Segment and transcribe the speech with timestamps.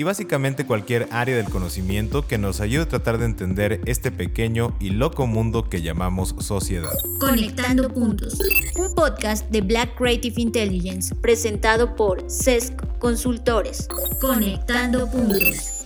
[0.00, 4.74] y básicamente cualquier área del conocimiento que nos ayude a tratar de entender este pequeño
[4.80, 6.94] y loco mundo que llamamos sociedad.
[7.18, 8.38] Conectando Puntos,
[8.78, 13.88] un podcast de Black Creative Intelligence presentado por CESC Consultores.
[14.22, 15.84] Conectando Puntos.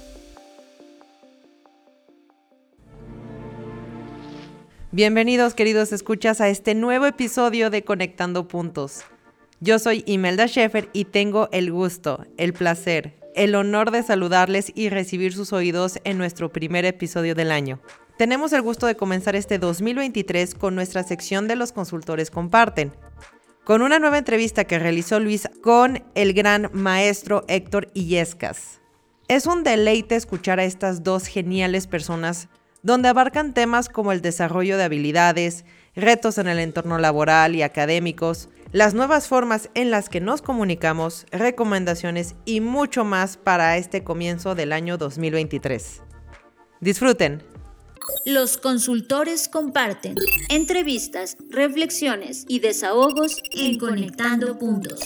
[4.93, 9.01] Bienvenidos queridos escuchas a este nuevo episodio de Conectando Puntos.
[9.59, 14.89] Yo soy Imelda Schaeffer y tengo el gusto, el placer, el honor de saludarles y
[14.89, 17.81] recibir sus oídos en nuestro primer episodio del año.
[18.17, 22.93] Tenemos el gusto de comenzar este 2023 con nuestra sección de los consultores comparten,
[23.65, 28.81] con una nueva entrevista que realizó Luis con el gran maestro Héctor Illescas.
[29.27, 32.49] Es un deleite escuchar a estas dos geniales personas
[32.83, 35.65] donde abarcan temas como el desarrollo de habilidades,
[35.97, 41.27] retos en el entorno laboral y académicos, las nuevas formas en las que nos comunicamos,
[41.31, 46.03] recomendaciones y mucho más para este comienzo del año 2023.
[46.81, 47.45] Disfruten.
[48.27, 50.17] Los consultores comparten
[50.49, 55.03] entrevistas, reflexiones y desahogos en Conectando Puntos.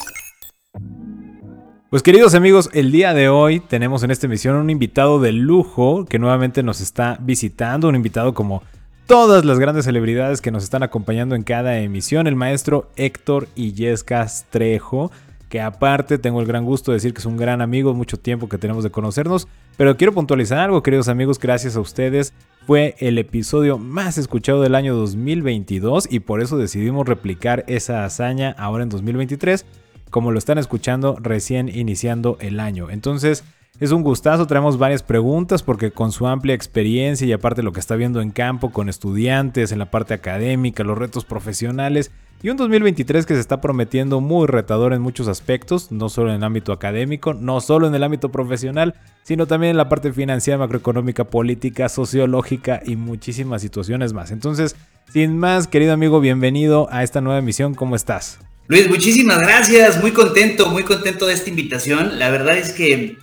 [1.90, 6.06] Pues queridos amigos, el día de hoy tenemos en esta emisión un invitado de lujo
[6.06, 8.62] que nuevamente nos está visitando, un invitado como
[9.08, 14.44] todas las grandes celebridades que nos están acompañando en cada emisión, el maestro Héctor Illescas
[14.50, 15.10] Trejo,
[15.48, 18.50] que aparte tengo el gran gusto de decir que es un gran amigo, mucho tiempo
[18.50, 22.34] que tenemos de conocernos, pero quiero puntualizar algo, queridos amigos, gracias a ustedes.
[22.66, 28.54] Fue el episodio más escuchado del año 2022 y por eso decidimos replicar esa hazaña
[28.58, 29.64] ahora en 2023,
[30.10, 32.90] como lo están escuchando recién iniciando el año.
[32.90, 33.42] Entonces,
[33.80, 37.80] es un gustazo, traemos varias preguntas porque con su amplia experiencia y aparte lo que
[37.80, 42.10] está viendo en campo con estudiantes, en la parte académica, los retos profesionales
[42.42, 46.36] y un 2023 que se está prometiendo muy retador en muchos aspectos, no solo en
[46.36, 50.58] el ámbito académico, no solo en el ámbito profesional, sino también en la parte financiera,
[50.58, 54.30] macroeconómica, política, sociológica y muchísimas situaciones más.
[54.30, 54.76] Entonces,
[55.12, 58.38] sin más, querido amigo, bienvenido a esta nueva emisión, ¿cómo estás?
[58.68, 62.18] Luis, muchísimas gracias, muy contento, muy contento de esta invitación.
[62.18, 63.16] La verdad es que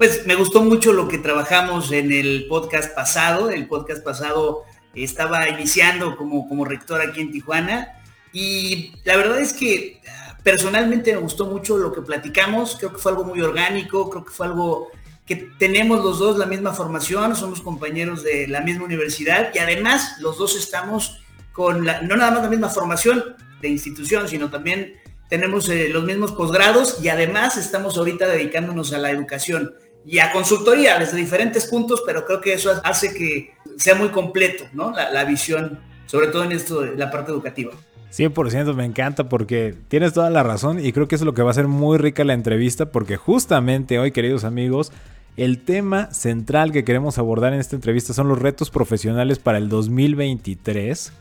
[0.00, 3.50] pues me gustó mucho lo que trabajamos en el podcast pasado.
[3.50, 8.00] El podcast pasado estaba iniciando como, como rector aquí en Tijuana.
[8.32, 12.76] Y la verdad es que ah, personalmente me gustó mucho lo que platicamos.
[12.78, 14.88] Creo que fue algo muy orgánico, creo que fue algo
[15.26, 19.50] que tenemos los dos la misma formación, somos compañeros de la misma universidad.
[19.54, 21.20] Y además los dos estamos
[21.52, 24.94] con la, no nada más la misma formación de institución, sino también
[25.28, 27.04] tenemos eh, los mismos posgrados.
[27.04, 29.74] Y además estamos ahorita dedicándonos a la educación
[30.04, 34.64] y a consultoría desde diferentes puntos, pero creo que eso hace que sea muy completo,
[34.72, 34.92] ¿no?
[34.92, 37.72] La, visión, sobre todo en esto de la parte educativa.
[38.12, 41.42] 100% me encanta porque tienes toda la razón y creo que eso es lo que
[41.42, 44.90] va a ser muy rica la entrevista porque justamente hoy, queridos amigos,
[45.36, 49.68] el tema central que queremos abordar en esta entrevista son los retos profesionales para el
[49.68, 51.12] 2023.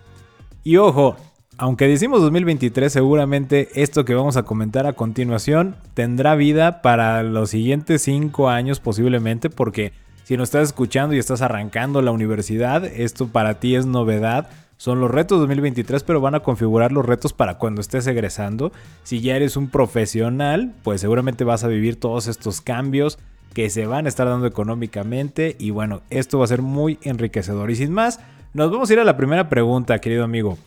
[0.63, 1.15] Y ojo,
[1.59, 7.49] aunque decimos 2023, seguramente esto que vamos a comentar a continuación tendrá vida para los
[7.49, 9.91] siguientes 5 años posiblemente, porque
[10.23, 14.47] si nos estás escuchando y estás arrancando la universidad, esto para ti es novedad.
[14.77, 18.71] Son los retos 2023, pero van a configurar los retos para cuando estés egresando.
[19.03, 23.19] Si ya eres un profesional, pues seguramente vas a vivir todos estos cambios
[23.53, 25.57] que se van a estar dando económicamente.
[25.59, 27.69] Y bueno, esto va a ser muy enriquecedor.
[27.69, 28.21] Y sin más,
[28.53, 30.57] nos vamos a ir a la primera pregunta, querido amigo.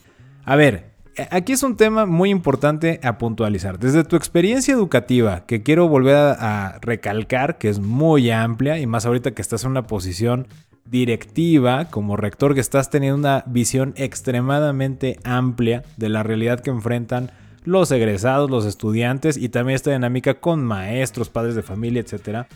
[0.44, 0.92] A ver,
[1.30, 3.78] aquí es un tema muy importante a puntualizar.
[3.78, 9.06] Desde tu experiencia educativa, que quiero volver a, recalcar, que es muy amplia, y más
[9.06, 10.48] ahorita que estás en una posición
[10.84, 17.30] directiva como rector, que estás teniendo una visión extremadamente amplia de la realidad que enfrentan
[17.64, 22.46] los egresados, los estudiantes y también esta dinámica con maestros, padres de familia, etc.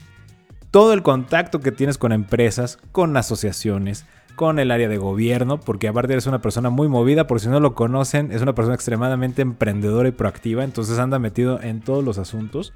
[0.72, 4.05] Todo el contacto que tienes con empresas, con asociaciones,
[4.37, 7.59] con el área de gobierno, porque aparte eres una persona muy movida, por si no
[7.59, 12.19] lo conocen, es una persona extremadamente emprendedora y proactiva, entonces anda metido en todos los
[12.19, 12.73] asuntos.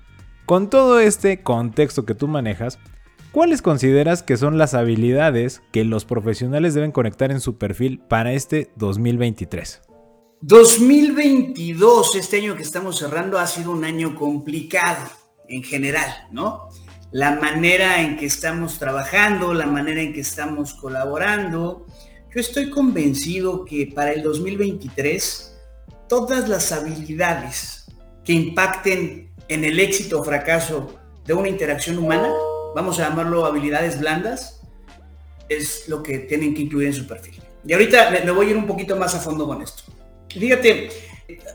[0.47, 2.79] Con todo este contexto que tú manejas,
[3.31, 8.33] ¿cuáles consideras que son las habilidades que los profesionales deben conectar en su perfil para
[8.33, 9.83] este 2023?
[10.41, 15.07] 2022, este año que estamos cerrando, ha sido un año complicado
[15.51, 16.69] en general, ¿no?
[17.12, 21.87] La manera en que estamos trabajando, la manera en que estamos colaborando.
[22.33, 25.57] Yo estoy convencido que para el 2023
[26.09, 27.87] todas las habilidades
[28.25, 32.31] que impacten en el éxito o fracaso de una interacción humana
[32.75, 34.61] vamos a llamarlo habilidades blandas,
[35.49, 37.41] es lo que tienen que incluir en su perfil.
[37.67, 39.83] Y ahorita me voy a ir un poquito más a fondo con esto.
[40.29, 40.89] Fíjate,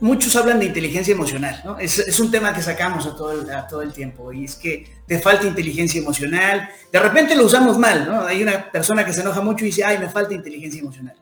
[0.01, 1.79] muchos hablan de inteligencia emocional, ¿no?
[1.79, 5.19] Es, un tema que sacamos a todo, el, todo el tiempo y es que te
[5.19, 6.69] falta inteligencia emocional.
[6.91, 8.21] De repente lo usamos mal, ¿no?
[8.25, 11.15] Hay una persona que se enoja mucho y dice, ay, me falta inteligencia emocional.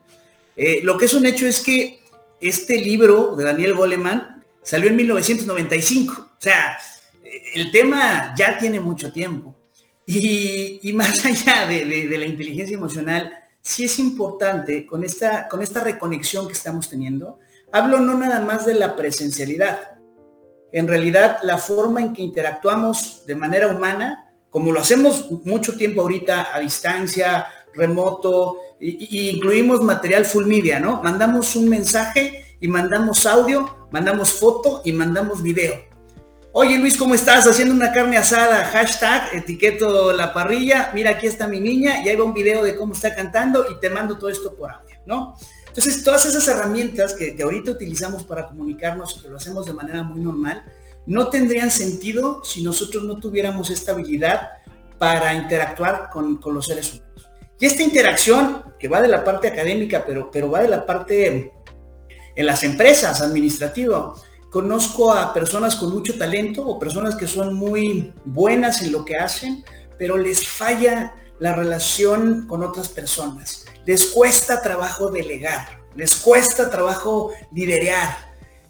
[0.56, 2.00] Eh, lo que es un hecho es que
[2.40, 6.12] este libro de Daniel Goleman salió en 1995.
[6.12, 6.78] O sea,
[7.54, 9.54] el tema ya tiene mucho tiempo.
[10.06, 15.82] Y, más allá de, de, la inteligencia emocional, sí es importante con esta, con esta
[15.82, 17.38] reconexión que estamos teniendo,
[17.74, 19.98] Hablo no nada más de la presencialidad.
[20.70, 26.02] En realidad, la forma en que interactuamos de manera humana, como lo hacemos mucho tiempo
[26.02, 31.02] ahorita a distancia, remoto, y, incluimos material full media, ¿no?
[31.02, 35.74] Mandamos un mensaje y mandamos audio, mandamos foto y mandamos video.
[36.52, 37.44] Oye Luis, ¿cómo estás?
[37.48, 42.14] Haciendo una carne asada, hashtag, etiqueto la parrilla, mira aquí está mi niña y ahí
[42.14, 45.34] va un video de cómo está cantando y te mando todo esto por audio, ¿no?
[45.76, 50.20] Entonces, todas esas herramientas que, ahorita utilizamos para comunicarnos, que lo hacemos de manera muy
[50.20, 50.64] normal,
[51.04, 54.50] no tendrían sentido si nosotros no tuviéramos esta habilidad
[54.98, 57.28] para interactuar con, los seres humanos.
[57.58, 61.52] Y esta interacción, que va de la parte académica, pero, pero va de la parte
[62.36, 64.14] en las empresas, administrativo,
[64.52, 69.16] conozco a personas con mucho talento o personas que son muy buenas en lo que
[69.16, 69.64] hacen,
[69.98, 77.32] pero les falla la relación con otras personas les cuesta trabajo delegar, les cuesta trabajo
[77.52, 78.16] liderear,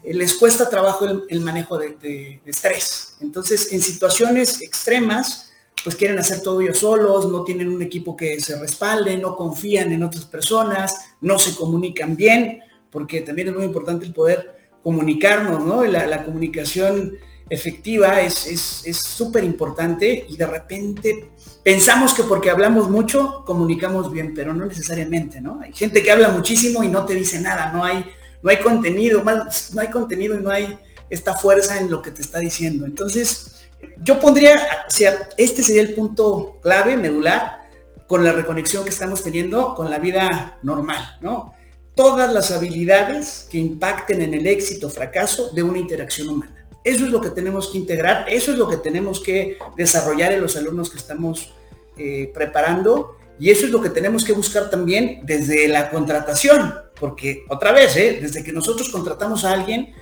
[0.03, 3.17] eh, les cuesta trabajo el, manejo de, estrés.
[3.21, 5.53] Entonces, en situaciones extremas,
[5.83, 9.93] pues quieren hacer todo ellos solos, no tienen un equipo que se respalde, no confían
[9.93, 15.65] en otras personas, no se comunican bien, porque también es muy importante el poder comunicarnos,
[15.65, 15.85] ¿no?
[15.85, 21.31] La, comunicación efectiva es súper importante y de repente
[21.65, 25.61] pensamos que porque hablamos mucho, comunicamos bien, pero no necesariamente, ¿no?
[25.61, 28.05] Hay gente que habla muchísimo y no te dice nada, no hay,
[28.43, 32.21] no hay contenido, no hay contenido y no hay esta fuerza en lo que te
[32.21, 32.85] está diciendo.
[32.85, 33.67] Entonces,
[34.03, 37.65] yo pondría, o sea, este sería el punto clave, medular,
[38.07, 41.55] con la reconexión que estamos teniendo con la vida normal, ¿no?
[41.95, 46.64] Todas las habilidades que impacten en el éxito o fracaso de una interacción humana.
[46.85, 50.43] Eso es lo que tenemos que integrar, eso es lo que tenemos que desarrollar en
[50.43, 51.55] los alumnos que estamos
[51.97, 57.45] eh, preparando y eso es lo que tenemos que buscar también desde la contratación, porque
[57.49, 58.19] otra vez, ¿eh?
[58.21, 59.95] desde que nosotros contratamos a alguien,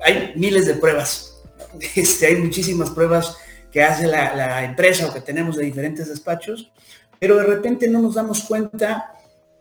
[0.00, 1.42] hay miles de pruebas,
[1.96, 3.36] este, hay muchísimas pruebas
[3.70, 6.72] que hace la, la empresa o que tenemos de diferentes despachos,
[7.18, 9.12] pero de repente no nos damos cuenta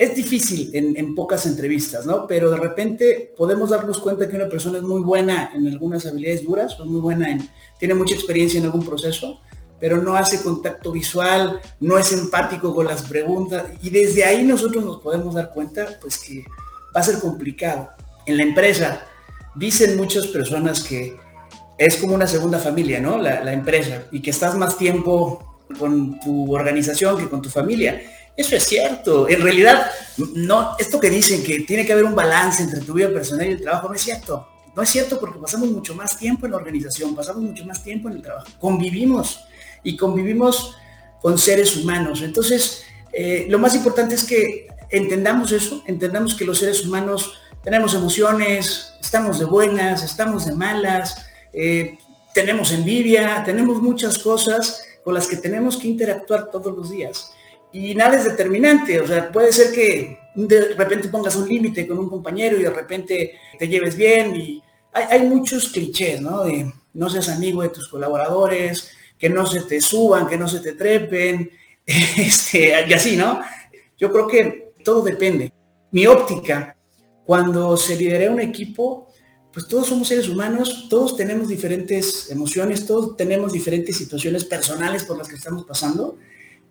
[0.02, 2.26] es difícil en, pocas entrevistas, ¿no?
[2.26, 6.44] Pero de repente podemos darnos cuenta que una persona es muy buena en algunas habilidades
[6.44, 9.42] duras, o muy buena en, tiene mucha experiencia en algún proceso,
[9.80, 14.84] pero no hace contacto visual, no es empático con las preguntas, y desde ahí nosotros
[14.84, 16.46] nos podemos dar cuenta, pues que
[16.96, 17.92] va a ser complicado.
[18.26, 19.06] En la empresa
[19.54, 21.16] dicen muchas personas que
[21.78, 23.20] es como una segunda familia, ¿no?
[23.20, 28.02] La, la empresa, y que estás más tiempo con tu organización que con tu familia
[28.36, 29.28] eso es cierto.
[29.30, 29.92] En realidad,
[30.36, 33.52] no, esto que dicen que tiene que haber un balance entre tu vida personal y
[33.52, 34.48] el trabajo, no es cierto.
[34.76, 38.10] No es cierto porque pasamos mucho más tiempo en la organización, pasamos mucho más tiempo
[38.10, 38.48] en el trabajo.
[38.60, 39.42] Convivimos
[39.84, 40.78] y convivimos
[41.22, 42.22] con seres humanos.
[42.22, 47.34] Entonces, eh, lo más importante es que entendamos eso, entendamos que los seres humanos
[47.64, 51.98] tenemos emociones, estamos de buenas, estamos de malas, eh,
[52.34, 57.34] tenemos envidia, tenemos muchas cosas con las que tenemos que interactuar todos los días
[57.74, 59.00] y nada es determinante.
[59.00, 62.70] O sea, puede ser que de repente pongas un límite con un compañero y de
[62.70, 64.36] repente te lleves bien.
[64.36, 64.64] Y
[64.94, 66.44] hay, muchos clichés, ¿no?
[66.44, 70.60] De no seas amigo de tus colaboradores, que no se te suban, que no se
[70.60, 71.52] te trepen,
[71.86, 73.42] este, y así, ¿no?
[73.98, 75.54] Yo creo que todo depende.
[75.92, 76.76] Mi óptica,
[77.26, 79.08] cuando se lidera un equipo,
[79.54, 85.18] pues todos somos seres humanos, todos tenemos diferentes emociones, todos tenemos diferentes situaciones personales por
[85.18, 86.18] las que estamos pasando.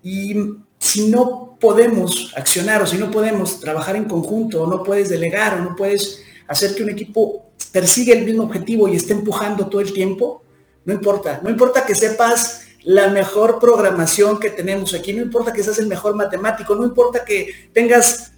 [0.02, 0.34] Y
[0.78, 5.60] si no podemos accionar o si no podemos trabajar en conjunto o no puedes delegar
[5.60, 9.80] o no puedes hacer que un equipo persiga el mismo objetivo y esté empujando todo
[9.80, 10.42] el tiempo,
[10.84, 15.62] no importa, no importa que sepas la mejor programación que tenemos aquí, no importa que
[15.62, 18.32] seas el mejor matemático, no importa que tengas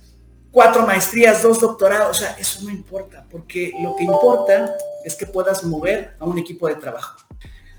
[0.50, 5.26] cuatro maestrías, dos doctorados, o sea, eso no importa, porque lo que importa es que
[5.26, 7.21] puedas mover a un equipo de trabajo.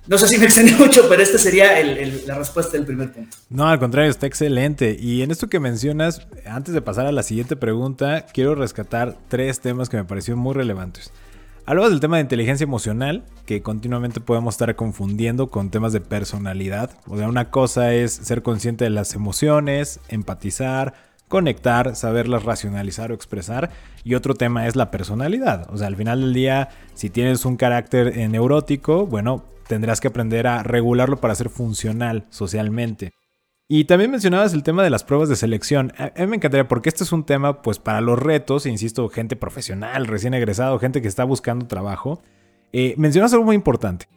[0.05, 1.81] No sé si me extendí mucho, pero esta sería
[2.25, 3.37] la respuesta del primer punto.
[3.49, 4.97] No, al contrario, está excelente.
[4.99, 9.61] Y en esto que mencionas, antes de pasar a la siguiente pregunta, quiero rescatar tres
[9.61, 11.11] temas que me parecieron muy relevantes.
[11.65, 16.91] Hablabas del tema de inteligencia emocional, que continuamente podemos estar confundiendo con temas de personalidad.
[17.07, 20.93] O sea, una cosa es ser consciente de las emociones, empatizar,
[21.29, 23.69] conectar, saberlas racionalizar o expresar.
[24.03, 25.73] Y otro tema es la personalidad.
[25.73, 30.45] O sea, al final del día, si tienes un carácter neurótico, bueno, tendrás que aprender
[30.45, 33.13] a regularlo para ser funcional socialmente.
[33.67, 35.93] Y también mencionabas el tema de las pruebas de selección.
[35.97, 39.35] A mí me encantaría porque este es un tema pues para los retos, insisto, gente
[39.35, 42.21] profesional, recién egresado, gente que está buscando trabajo.
[42.71, 44.07] Eh, mencionas algo muy importante,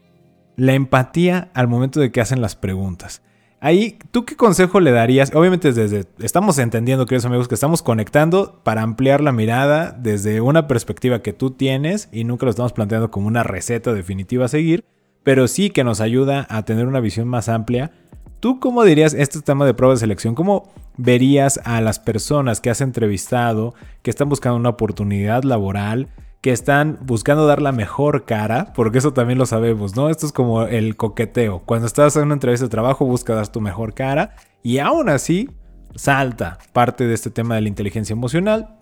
[0.57, 3.23] la empatía al momento de que hacen las preguntas.
[3.59, 5.35] Ahí, ¿tú qué consejo le darías?
[5.35, 10.69] Obviamente desde, estamos entendiendo, queridos amigos, que estamos conectando para ampliar la mirada desde una
[10.69, 14.85] perspectiva que tú tienes y nunca lo estamos planteando como una receta definitiva a seguir,
[15.27, 17.91] pero sí que nos ayuda a tener una visión más amplia
[18.41, 20.35] ¿Tú cómo dirías este tema de prueba de selección?
[20.35, 26.11] ¿Cómo verías a las personas que has entrevistado, que están buscando una oportunidad laboral,
[26.43, 28.73] que están buscando dar la mejor cara?
[28.75, 30.11] Porque eso también lo sabemos, ¿no?
[30.11, 31.63] Esto es como el coqueteo.
[31.65, 35.49] Cuando estás en una entrevista de trabajo, buscas dar tu mejor cara y aún así
[35.95, 38.77] salta parte de este tema de la inteligencia emocional,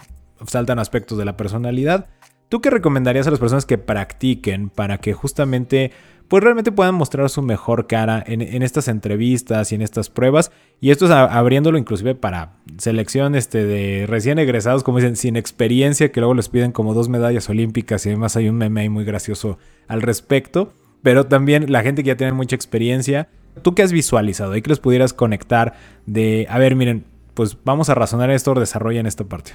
[0.47, 2.09] saltan aspectos de la personalidad.
[2.49, 5.93] ¿Tú qué recomendarías a las personas que practiquen para que justamente
[6.29, 10.51] pues realmente puedan mostrar su mejor cara en, estas entrevistas y en estas pruebas.
[10.81, 16.11] Y esto es abriéndolo inclusive para selección este, de recién egresados, como dicen, sin experiencia,
[16.13, 19.05] que luego les piden como dos medallas olímpicas y además hay un meme ahí muy
[19.05, 20.73] gracioso al respecto.
[21.03, 23.29] Pero también la gente que ya tiene mucha experiencia,
[23.63, 24.53] ¿tú qué has visualizado?
[24.53, 25.75] Ahí que les pudieras conectar
[26.07, 27.05] de, a ver, miren,
[27.35, 29.53] pues vamos a razonar esto, desarrollen esta parte.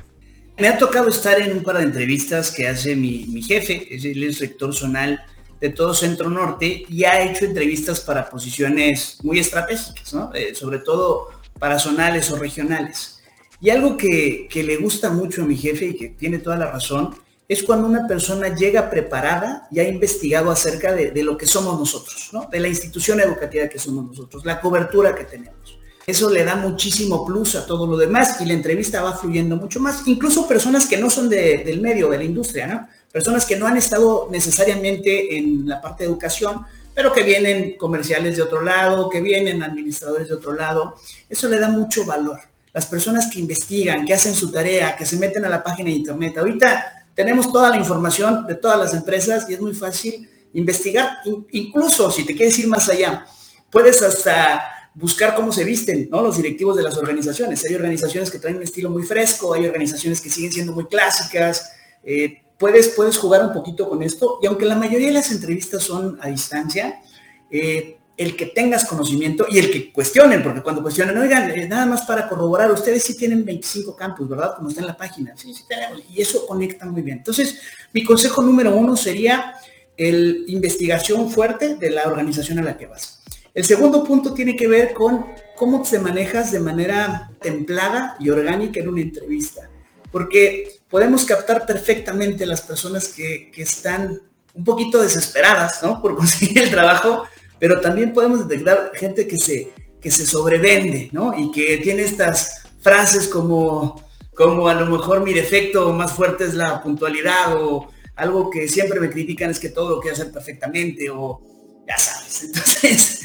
[0.60, 4.40] Me ha tocado estar en un par de entrevistas que hace mi, mi jefe, es
[4.40, 5.20] rector zonal
[5.60, 10.16] de todo Centro Norte y ha hecho entrevistas para posiciones muy estratégicas.
[10.34, 13.22] Eh, sobre todo para zonales o regionales.
[13.62, 17.14] Y algo que, le gusta mucho a mi jefe y que tiene toda la razón
[17.48, 22.30] es cuando una persona llega preparada y ha investigado acerca de, lo que somos nosotros,
[22.32, 22.48] ¿no?
[22.50, 25.79] de la institución educativa que somos nosotros, la cobertura que tenemos.
[26.10, 29.80] Eso le da muchísimo plus a todo lo demás y la entrevista va fluyendo mucho
[29.80, 30.08] más.
[30.08, 32.88] Incluso personas que no son de, del medio, de la industria, ¿no?
[33.12, 38.38] personas que no han estado necesariamente en la parte de educación, pero que vienen comerciales
[38.38, 40.96] de otro lado, que vienen administradores de otro lado.
[41.30, 42.40] Eso le da mucho valor.
[42.74, 45.98] Las personas que investigan, que hacen su tarea, que se meten a la página de
[45.98, 46.40] internet.
[46.40, 51.20] Ahorita tenemos toda la información de todas las empresas y es muy fácil investigar.
[51.52, 53.28] Incluso si te quieres ir más allá,
[53.70, 56.22] puedes hasta buscar cómo se visten ¿no?
[56.22, 57.66] los directivos de las organizaciones.
[57.66, 61.72] Hay organizaciones que traen un estilo muy fresco, hay organizaciones que siguen siendo muy clásicas.
[62.04, 65.84] Eh, puedes, puedes jugar un poquito con esto y aunque la mayoría de las entrevistas
[65.84, 67.02] son a distancia,
[67.50, 71.86] eh, el que tengas conocimiento y el que cuestionen, porque cuando cuestionan, oigan, eh, nada
[71.86, 74.56] más para corroborar, ustedes sí tienen 25 campus, ¿verdad?
[74.58, 75.38] Como está en la página.
[75.38, 76.04] Sí, sí tenemos.
[76.10, 77.20] Y eso conecta muy bien.
[77.20, 77.62] Entonces,
[77.94, 79.54] mi consejo número uno sería
[79.96, 83.19] el investigación fuerte de la organización a la que vas.
[83.60, 85.26] El segundo punto tiene que ver con
[85.58, 89.70] cómo te manejas de manera templada y orgánica en una entrevista.
[90.14, 94.22] Porque podemos captar perfectamente las personas que, están
[94.54, 96.02] un poquito desesperadas, ¿no?
[96.02, 97.26] Por conseguir el trabajo,
[97.60, 101.38] pero también podemos detectar gente que se, que se sobrevende, ¿no?
[101.38, 104.02] Y que tiene estas frases como,
[104.34, 109.02] como a lo mejor mi defecto más fuerte es la puntualidad o algo que siempre
[109.02, 111.42] me critican es que todo lo quiero hacer perfectamente o
[111.86, 112.44] ya sabes.
[112.46, 113.20] Entonces,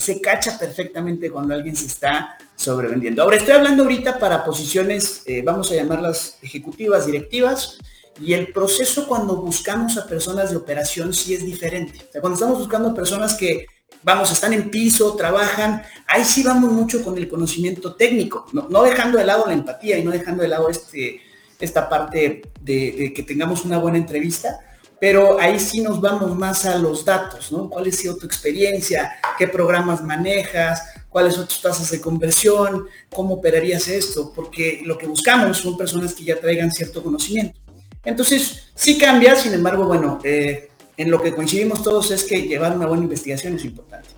[0.00, 3.22] se cacha perfectamente cuando alguien se está sobrevendiendo.
[3.22, 7.78] Ahora, estoy hablando ahorita para posiciones, eh, vamos a llamarlas ejecutivas, directivas,
[8.18, 11.98] y el proceso cuando buscamos a personas de operación sí es diferente.
[12.08, 13.66] O sea, cuando estamos buscando personas que,
[14.02, 19.18] vamos, están en piso, trabajan, ahí sí vamos mucho con el conocimiento técnico, no, dejando
[19.18, 21.20] de lado la empatía y no dejando de lado este,
[21.58, 24.60] esta parte de que tengamos una buena entrevista,
[25.00, 27.70] pero ahí sí nos vamos más a los datos, ¿no?
[27.70, 29.12] ¿Cuál es tu experiencia?
[29.38, 30.82] ¿Qué programas manejas?
[31.08, 32.86] ¿Cuáles son tus tasas de conversión?
[33.08, 34.30] ¿Cómo operarías esto?
[34.34, 37.58] Porque lo que buscamos son personas que ya traigan cierto conocimiento.
[38.04, 42.76] Entonces, sí cambia, sin embargo, bueno, eh, en lo que coincidimos todos es que llevar
[42.76, 44.10] una buena investigación es importante.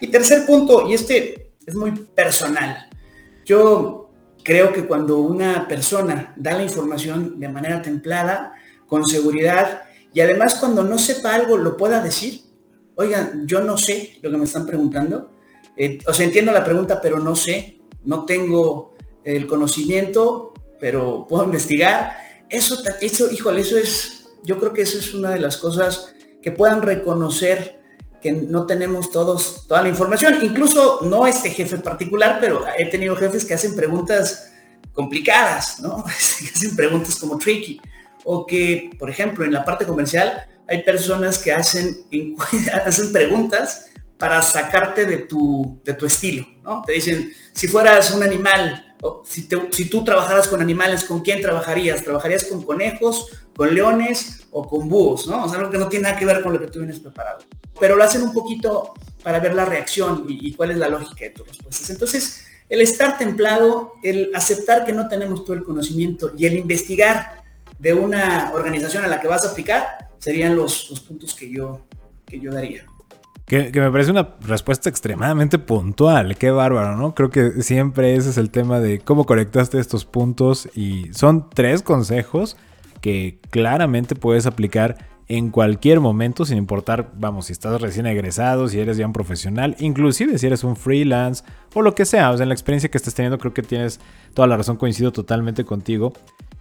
[0.00, 2.88] Y tercer punto, y este es muy personal,
[3.44, 4.10] yo
[4.42, 8.54] creo que cuando una persona da la información de manera templada,
[8.86, 12.42] con seguridad, y además cuando no sepa algo lo pueda decir.
[12.96, 15.30] Oigan, yo no sé lo que me están preguntando.
[15.76, 17.80] Eh, o sea, entiendo la pregunta, pero no sé.
[18.04, 22.16] No tengo el conocimiento, pero puedo investigar.
[22.48, 26.50] Eso, eso, híjole, eso es, yo creo que eso es una de las cosas que
[26.50, 27.78] puedan reconocer
[28.20, 30.38] que no tenemos todos toda la información.
[30.42, 34.52] Incluso no este jefe particular, pero he tenido jefes que hacen preguntas
[34.92, 36.04] complicadas, ¿no?
[36.06, 37.80] hacen preguntas como tricky
[38.24, 41.96] o que, por ejemplo, en la parte comercial hay personas que hacen,
[42.84, 43.86] hacen preguntas
[44.18, 46.82] para sacarte de tu, de tu estilo, ¿no?
[46.86, 52.04] Te dicen, si fueras un animal, si, tú trabajaras con animales, ¿con quién trabajarías?
[52.04, 55.44] ¿Trabajarías con conejos, con leones o con búhos, ¿no?
[55.44, 57.38] O sea, algo que no tiene nada que ver con lo que tú vienes preparado.
[57.80, 61.30] Pero lo hacen un poquito para ver la reacción y cuál es la lógica de
[61.30, 61.88] tus respuestas.
[61.88, 67.39] Entonces, el estar templado, el aceptar que no tenemos todo el conocimiento y el investigar
[67.80, 71.80] de una organización a la que vas a aplicar serían los, puntos que yo,
[72.26, 72.84] que yo daría.
[73.46, 76.36] Que, que, me parece una respuesta extremadamente puntual.
[76.36, 77.14] Qué bárbaro, ¿no?
[77.14, 81.82] Creo que siempre ese es el tema de cómo conectaste estos puntos y son tres
[81.82, 82.56] consejos
[83.00, 88.80] que claramente puedes aplicar en cualquier momento, sin importar, vamos, si estás recién egresado, si
[88.80, 92.42] eres ya un profesional, inclusive si eres un freelance o lo que sea, o sea,
[92.42, 94.00] en la experiencia que estés teniendo creo que tienes
[94.34, 96.12] toda la razón, coincido totalmente contigo.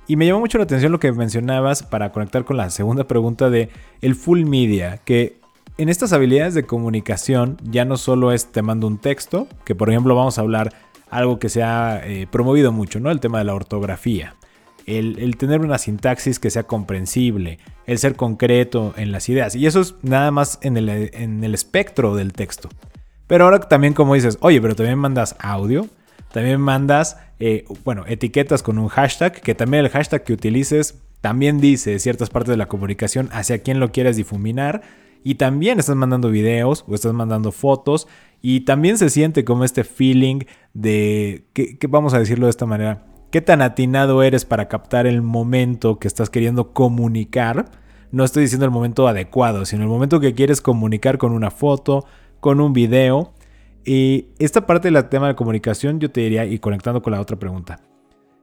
[0.09, 3.49] Y me llamó mucho la atención lo que mencionabas para conectar con la segunda pregunta
[3.49, 3.69] de
[4.01, 5.39] el full media, que
[5.77, 9.89] en estas habilidades de comunicación ya no solo es te mando un texto, que por
[9.89, 10.73] ejemplo vamos a hablar
[11.11, 13.11] algo que se ha eh, promovido mucho, ¿no?
[13.11, 14.35] El tema de la ortografía
[14.97, 19.55] el, tener una sintaxis que sea comprensible, el ser concreto en las ideas.
[19.55, 22.69] Y eso es nada más en el, en el espectro del texto.
[23.27, 25.87] Pero ahora también como dices, oye, pero también mandas audio,
[26.31, 31.59] también mandas, eh, bueno, etiquetas con un hashtag, que también el hashtag que utilices también
[31.59, 34.81] dice ciertas partes de la comunicación hacia quién lo quieres difuminar.
[35.23, 38.07] Y también estás mandando videos o estás mandando fotos.
[38.41, 43.05] Y también se siente como este feeling de, que vamos a decirlo de esta manera,
[43.31, 47.65] qué tan atinado eres para captar el momento que estás queriendo comunicar.
[48.11, 52.05] No estoy diciendo el momento adecuado, sino el momento que quieres comunicar con una foto,
[52.39, 53.33] con un video.
[53.85, 57.37] Y esta parte del tema de comunicación yo te diría, y conectando con la otra
[57.37, 57.81] pregunta.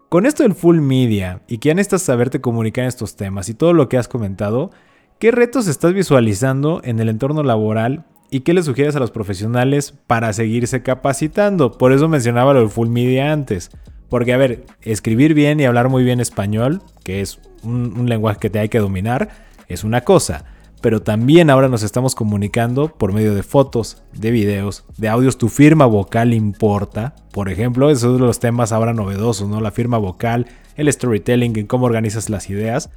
[0.09, 3.55] Con esto del full media y que ya necesitas saberte comunicar en estos temas y
[3.55, 4.71] todo lo que has comentado,
[5.19, 9.95] ¿qué retos estás visualizando en el entorno laboral y qué le sugieres a los profesionales
[10.07, 11.73] para seguirse capacitando?
[11.73, 13.71] Por eso mencionaba lo del full media antes.
[14.09, 18.51] Porque, a ver, escribir bien y hablar muy bien español, que es un, lenguaje que
[18.51, 19.31] te hay que dominar,
[19.69, 20.45] es una cosa.
[20.87, 25.37] Pero también ahora nos estamos comunicando por medio de fotos, de videos, de audios.
[25.37, 27.17] Tu firma vocal importa.
[27.33, 29.61] Por ejemplo, esos son los temas ahora novedosos, ¿no?
[29.61, 30.47] La firma vocal,
[30.77, 32.89] el storytelling, en cómo organizas las ideas.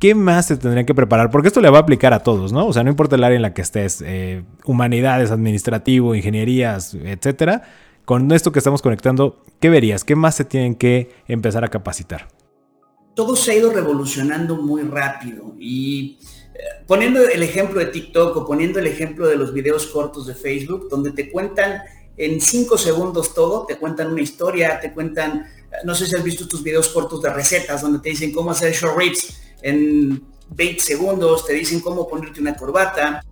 [0.00, 1.30] ¿Qué más se tendrían que preparar?
[1.30, 2.66] Porque esto le va a aplicar a todos, ¿no?
[2.66, 7.62] O sea, no importa el área en la que estés, eh, humanidades, administrativo, ingenierías, etcétera
[8.06, 10.02] con esto que estamos conectando, ¿qué verías?
[10.02, 12.26] ¿Qué más se tienen que empezar a capacitar?
[13.14, 16.18] Todo se ha ido revolucionando muy rápido y
[16.86, 20.88] poniendo el ejemplo de TikTok o poniendo el ejemplo de los videos cortos de Facebook,
[20.88, 21.82] donde te cuentan
[22.16, 25.46] en cinco segundos todo, te cuentan una historia, te cuentan,
[25.84, 28.72] no sé si has visto tus videos cortos de recetas, donde te dicen cómo hacer
[28.72, 33.24] short ribs en 20 segundos, te dicen cómo ponerte una corbata,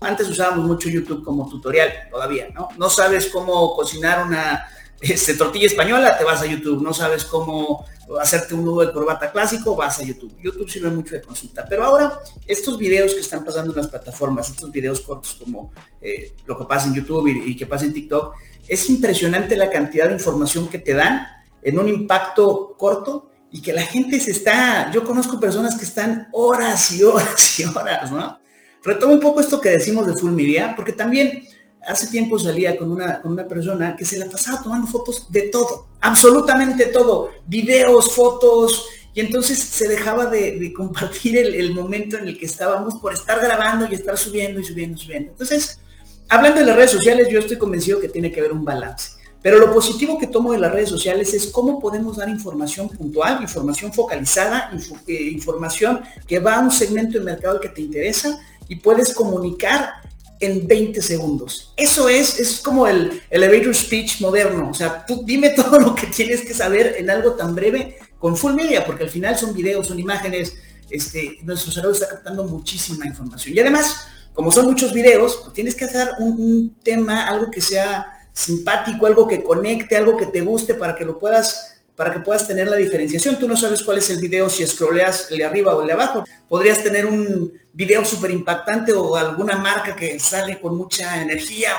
[0.00, 2.68] antes usábamos mucho YouTube como tutorial, todavía, ¿no?
[2.76, 4.66] No sabes cómo cocinar una
[5.00, 6.82] este, tortilla española, te vas a YouTube.
[6.82, 7.84] No sabes cómo
[8.20, 10.34] hacerte un nudo de corbata clásico, vas a YouTube.
[10.40, 11.66] YouTube sirve mucho de consulta.
[11.68, 16.34] Pero ahora, estos videos que están pasando en las plataformas, estos videos cortos como eh,
[16.46, 18.34] lo que pasa en YouTube y, que pasa en TikTok,
[18.68, 21.26] es impresionante la cantidad de información que te dan
[21.62, 26.28] en un impacto corto y que la gente se está, yo conozco personas que están
[26.32, 28.38] horas y horas y horas, ¿no?
[28.82, 31.42] Retomo un poco esto que decimos de full media, porque también
[31.86, 35.42] hace tiempo salía con una, con una persona que se la pasaba tomando fotos de
[35.42, 42.38] todo, absolutamente todo, videos, fotos, y entonces se dejaba de, compartir el, momento en el
[42.38, 45.30] que estábamos por estar grabando y estar subiendo y subiendo y subiendo.
[45.30, 45.80] Entonces,
[46.28, 49.12] hablando de las redes sociales, yo estoy convencido que tiene que haber un balance.
[49.40, 53.40] Pero lo positivo que tomo de las redes sociales es cómo podemos dar información puntual,
[53.40, 54.70] información focalizada,
[55.06, 59.94] eh, información que va a un segmento de mercado que te interesa y puedes comunicar
[60.40, 61.72] en 20 segundos.
[61.76, 64.70] Eso es, es como el elevator speech moderno.
[64.70, 68.36] O sea, tú dime todo lo que tienes que saber en algo tan breve con
[68.36, 70.54] full media, porque al final son videos, son imágenes.
[70.90, 73.56] Este, nuestro cerebro está captando muchísima información.
[73.56, 77.60] Y además, como son muchos videos, pues tienes que hacer un, un tema, algo que
[77.60, 82.20] sea simpático, algo que conecte, algo que te guste para que lo puedas para que
[82.20, 83.38] puedas tener la diferenciación.
[83.38, 85.94] Tú no sabes cuál es el video si scrolleas el de arriba o el de
[85.94, 86.24] abajo.
[86.48, 91.70] Podrías tener un video súper impactante o alguna marca que sale con mucha energía,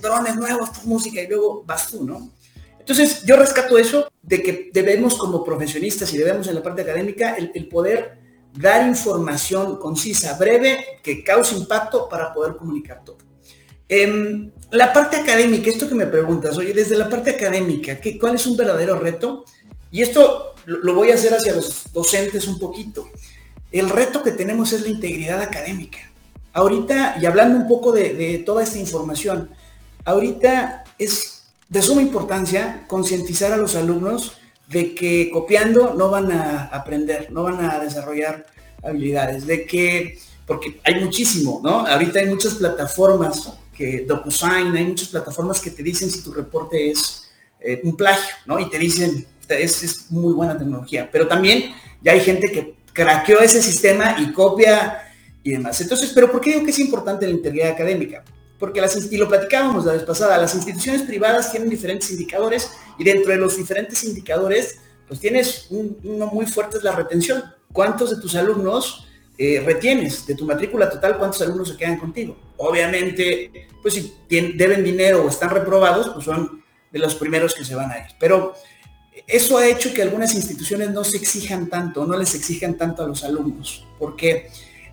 [0.00, 2.30] drones nuevos, música y luego vas tú, ¿no?
[2.78, 7.34] Entonces yo rescato eso de que debemos como profesionistas y debemos en la parte académica
[7.34, 8.18] el, poder
[8.52, 13.18] dar información concisa, breve, que cause impacto para poder comunicar todo.
[13.88, 18.34] En la parte académica, esto que me preguntas, oye, desde la parte académica, ¿qué, ¿cuál
[18.34, 19.44] es un verdadero reto?
[19.90, 23.08] Y esto lo voy a hacer hacia los docentes un poquito.
[23.72, 25.98] el reto que tenemos es la integridad académica.
[26.52, 29.50] Ahorita, y hablando un poco de, toda esta información,
[30.04, 36.64] ahorita es de suma importancia concientizar a los alumnos de que copiando no van a
[36.66, 38.46] aprender, no van a desarrollar
[38.82, 41.86] habilidades, de que, porque hay muchísimo, ¿no?
[41.86, 46.90] Ahorita hay muchas plataformas que DocuSign, hay muchas plataformas que te dicen si tu reporte
[46.90, 47.28] es
[47.60, 48.58] eh, un plagio, ¿no?
[48.58, 53.40] Y te dicen, es, es muy buena tecnología, pero también ya hay gente que craqueó
[53.40, 55.02] ese sistema y copia
[55.42, 55.80] y demás.
[55.80, 58.24] Entonces, ¿pero por qué digo que es importante la integridad académica?
[58.58, 63.04] Porque las, y lo platicábamos la vez pasada, las instituciones privadas tienen diferentes indicadores y
[63.04, 67.44] dentro de los diferentes indicadores, pues tienes uno muy fuerte es la retención.
[67.72, 69.06] ¿Cuántos de tus alumnos
[69.36, 71.18] eh, retienes de tu matrícula total?
[71.18, 72.36] ¿Cuántos alumnos se quedan contigo?
[72.56, 77.74] Obviamente, pues si deben dinero o están reprobados, pues son de los primeros que se
[77.74, 78.06] van a ir.
[78.18, 78.54] Pero
[79.26, 83.06] eso ha hecho que algunas instituciones no se exijan tanto, no les exijan tanto a
[83.06, 84.50] los alumnos, porque,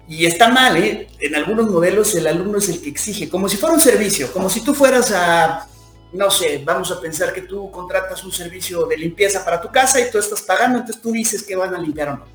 [0.08, 1.08] y está mal, ¿eh?
[1.20, 4.50] en algunos modelos el alumno es el que exige, como si fuera un servicio, como
[4.50, 5.68] si tú fueras a,
[6.14, 10.00] no sé, vamos a pensar que tú contratas un servicio de limpieza para tu casa
[10.00, 12.26] y tú estás pagando, entonces tú dices que van a limpiar o no.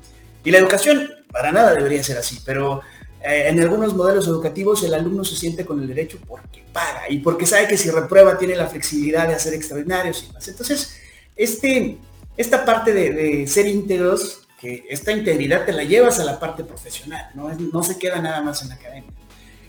[0.43, 2.81] Y la educación, para nada debería ser así, pero
[3.21, 7.19] eh, en algunos modelos educativos el alumno se siente con el derecho porque paga y
[7.19, 10.47] porque sabe que si reprueba tiene la flexibilidad de hacer extraordinarios y más.
[10.47, 10.98] Entonces,
[11.39, 11.97] este,
[12.35, 17.31] esta parte de, ser íntegros, que esta integridad te la llevas a la parte profesional,
[17.33, 17.81] ¿no?
[17.81, 19.13] se queda nada más en la academia.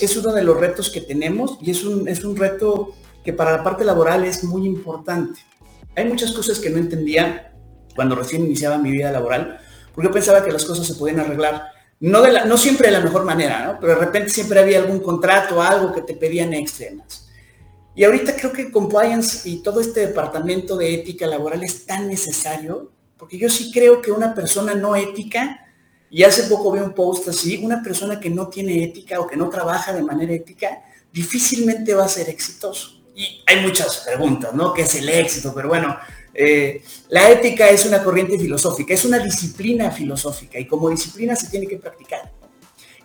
[0.01, 3.53] Es uno de los retos que tenemos y es un, es un reto que para
[3.53, 5.41] la parte laboral es muy importante.
[5.95, 7.53] Hay muchas cosas que no entendía
[7.95, 9.61] cuando recién iniciaba mi vida laboral,
[9.95, 11.67] porque yo pensaba que las cosas se podían arreglar,
[12.01, 14.99] no, de la, no siempre de la mejor manera, pero de repente siempre había algún
[14.99, 17.30] contrato, algo que te pedían extremas.
[17.95, 22.91] Y ahorita creo que compliance y todo este departamento de ética laboral es tan necesario,
[23.17, 25.67] porque yo sí creo que una persona no ética,
[26.09, 29.37] y hace poco vi un post así, una persona que no tiene ética o que
[29.37, 33.01] no trabaja de manera ética, difícilmente va a ser exitoso.
[33.15, 34.73] Y hay muchas preguntas, ¿no?
[34.73, 35.53] ¿Qué es el éxito?
[35.55, 35.97] Pero bueno,
[36.33, 41.49] eh, la ética es una corriente filosófica, es una disciplina filosófica y como disciplina se
[41.49, 42.33] tiene que practicar.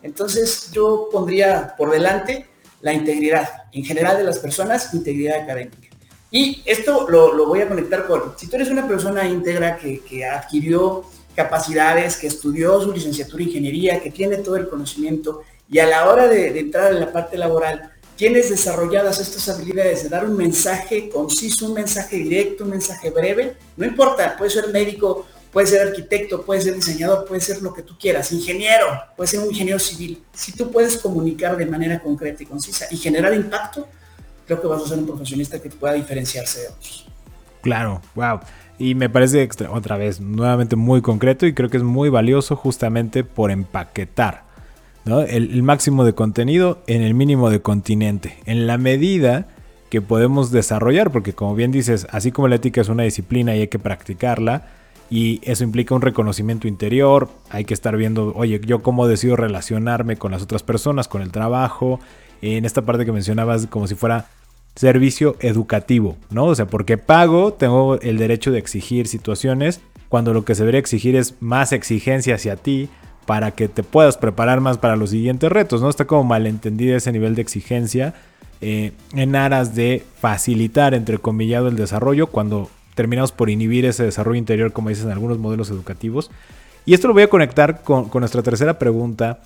[0.01, 2.47] Entonces yo pondría por delante
[2.81, 5.89] la integridad, en general de las personas, integridad académica.
[6.31, 11.05] Y esto lo, voy a conectar con, si tú eres una persona íntegra que, adquirió
[11.35, 16.09] capacidades, que estudió su licenciatura en ingeniería, que tiene todo el conocimiento y a la
[16.09, 20.37] hora de, de entrar en la parte laboral, tienes desarrolladas estas habilidades de dar un
[20.37, 25.87] mensaje conciso, un mensaje directo, un mensaje breve, no importa, puede ser médico puede ser
[25.87, 29.79] arquitecto, puede ser diseñador, puede ser lo que tú quieras, ingeniero, puede ser un ingeniero
[29.79, 30.21] civil.
[30.33, 33.87] Si tú puedes comunicar de manera concreta y concisa y generar impacto,
[34.45, 37.07] creo que vas a ser un profesionista que pueda diferenciarse de otros.
[37.61, 38.41] Claro, wow.
[38.77, 43.23] Y me parece otra vez nuevamente muy concreto y creo que es muy valioso justamente
[43.23, 44.43] por empaquetar
[45.05, 48.39] el máximo de contenido en el mínimo de continente.
[48.45, 49.47] En la medida
[49.89, 53.61] que podemos desarrollar, porque como bien dices, así como la ética es una disciplina y
[53.61, 54.74] hay que practicarla,
[55.09, 60.17] y eso implica un reconocimiento interior, hay que estar viendo, oye, yo cómo decido relacionarme
[60.17, 61.99] con las otras personas, con el trabajo,
[62.41, 64.27] en esta parte que mencionabas como si fuera
[64.75, 66.45] servicio educativo, ¿no?
[66.45, 70.79] O sea, porque pago, tengo el derecho de exigir situaciones, cuando lo que se debería
[70.79, 72.89] exigir es más exigencia hacia ti
[73.25, 75.89] para que te puedas preparar más para los siguientes retos, ¿no?
[75.89, 78.13] Está como malentendida ese nivel de exigencia
[78.61, 84.39] eh, en aras de facilitar, entre comillado, el desarrollo, cuando terminamos por inhibir ese desarrollo
[84.39, 86.31] interior, como dicen algunos modelos educativos.
[86.85, 89.39] Y esto lo voy a conectar con, nuestra tercera pregunta.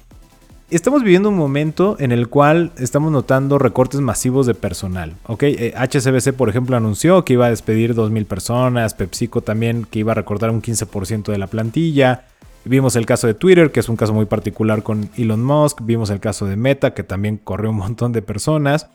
[0.69, 5.15] Estamos viviendo un momento en el cual estamos notando recortes masivos de personal.
[5.25, 5.43] ¿ok?
[5.75, 10.12] HCBC, eh, por ejemplo, anunció que iba a despedir 2.000 personas, PepsiCo también que iba
[10.12, 12.25] a recortar un 15% de la plantilla.
[12.65, 15.79] Vimos el caso de Twitter, que es un caso muy particular con Elon Musk.
[15.81, 18.89] Vimos el caso de Meta, que también corrió un montón de personas.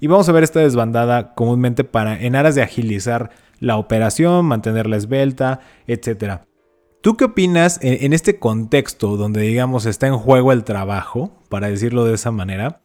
[0.00, 4.96] Y vamos a ver esta desbandada comúnmente para, en aras de agilizar la operación, mantenerla
[4.96, 6.40] esbelta, etc.
[7.02, 12.04] ¿Tú qué opinas en, este contexto donde digamos está en juego el trabajo, para decirlo
[12.04, 12.82] de esa manera?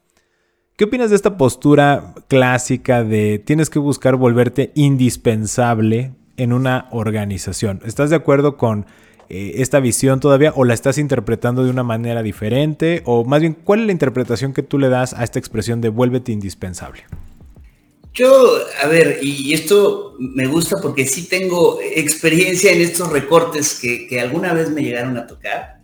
[0.77, 7.81] ¿Qué opinas de esta postura clásica de tienes que buscar volverte indispensable en una organización?
[7.85, 8.85] ¿Estás de acuerdo con
[9.29, 13.01] eh, esta visión todavía o la estás interpretando de una manera diferente?
[13.05, 15.89] O más bien, ¿cuál es la interpretación que tú le das a esta expresión de
[15.89, 17.03] vuélvete indispensable?
[18.15, 24.21] Yo, a ver, y esto me gusta porque sí tengo experiencia en estos recortes que,
[24.21, 25.81] alguna vez me llegaron a tocar.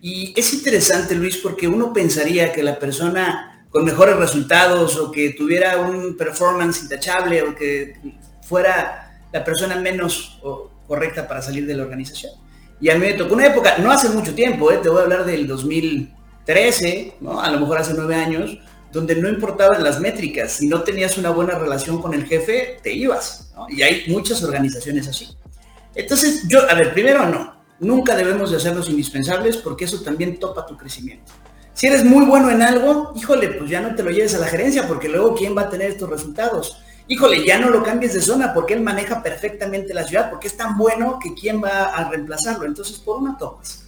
[0.00, 5.30] Y es interesante, Luis, porque uno pensaría que la persona con mejores resultados o que
[5.30, 7.94] tuviera un performance intachable o que
[8.42, 10.40] fuera la persona menos
[10.88, 12.32] correcta para salir de la organización.
[12.80, 14.80] Y a mí me tocó una época, no hace mucho tiempo, ¿eh?
[14.82, 17.40] te voy a hablar del 2013, ¿no?
[17.40, 18.58] a lo mejor hace nueve años,
[18.92, 20.52] donde no importaban las métricas.
[20.52, 23.52] Si no tenías una buena relación con el jefe, te ibas.
[23.68, 25.28] Y hay muchas organizaciones así.
[25.94, 30.66] Entonces, yo, a ver, primero no, nunca debemos de hacerlos indispensables porque eso también topa
[30.66, 31.32] tu crecimiento.
[31.74, 34.46] Si eres muy bueno en algo, híjole, pues ya no te lo lleves a la
[34.46, 36.78] gerencia porque luego quién va a tener estos resultados.
[37.08, 40.56] Híjole, ya no lo cambies de zona porque él maneja perfectamente la ciudad, porque es
[40.56, 42.66] tan bueno que quién va a reemplazarlo.
[42.66, 43.84] Entonces, por una tomas.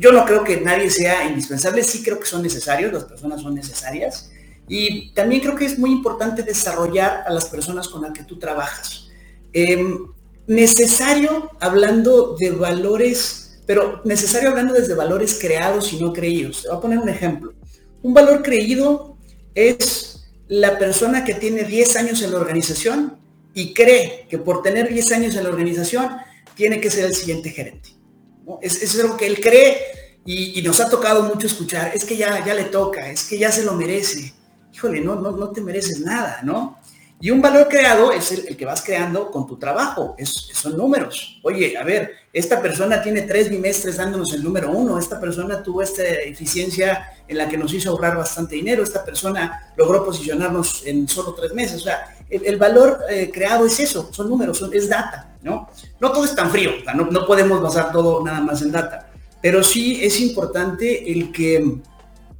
[0.00, 3.54] Yo no creo que nadie sea indispensable, sí creo que son necesarios, las personas son
[3.54, 4.30] necesarias.
[4.66, 8.38] Y también creo que es muy importante desarrollar a las personas con las que tú
[8.38, 9.10] trabajas.
[9.52, 10.06] Em,
[10.46, 16.62] necesario hablando de valores, pero necesario hablando desde valores creados y no creídos.
[16.62, 17.52] Te voy a poner un ejemplo.
[18.02, 19.18] Un valor creído
[19.54, 23.18] es la persona que tiene 10 años en la organización
[23.52, 26.16] y cree que por tener 10 años en la organización
[26.54, 27.99] tiene que ser el siguiente gerente.
[28.60, 29.78] Es, es, algo que él cree
[30.24, 31.92] y, nos ha tocado mucho escuchar.
[31.94, 34.32] Es que ya, ya le toca, es que ya se lo merece.
[34.72, 36.78] Híjole, no, no, no te mereces nada, ¿no?
[37.22, 40.76] Y un valor creado es el, el que vas creando con tu trabajo, es, son
[40.76, 41.38] números.
[41.42, 45.82] Oye, a ver, esta persona tiene tres bimestres dándonos el número uno, esta persona tuvo
[45.82, 51.06] esta eficiencia en la que nos hizo ahorrar bastante dinero, esta persona logró posicionarnos en
[51.08, 51.82] solo tres meses.
[51.82, 55.68] O sea, el, valor eh, creado es eso, son números, son, es data, ¿no?
[56.00, 59.10] No todo es tan frío, no, no podemos basar todo nada más en data,
[59.42, 61.80] pero sí es importante el que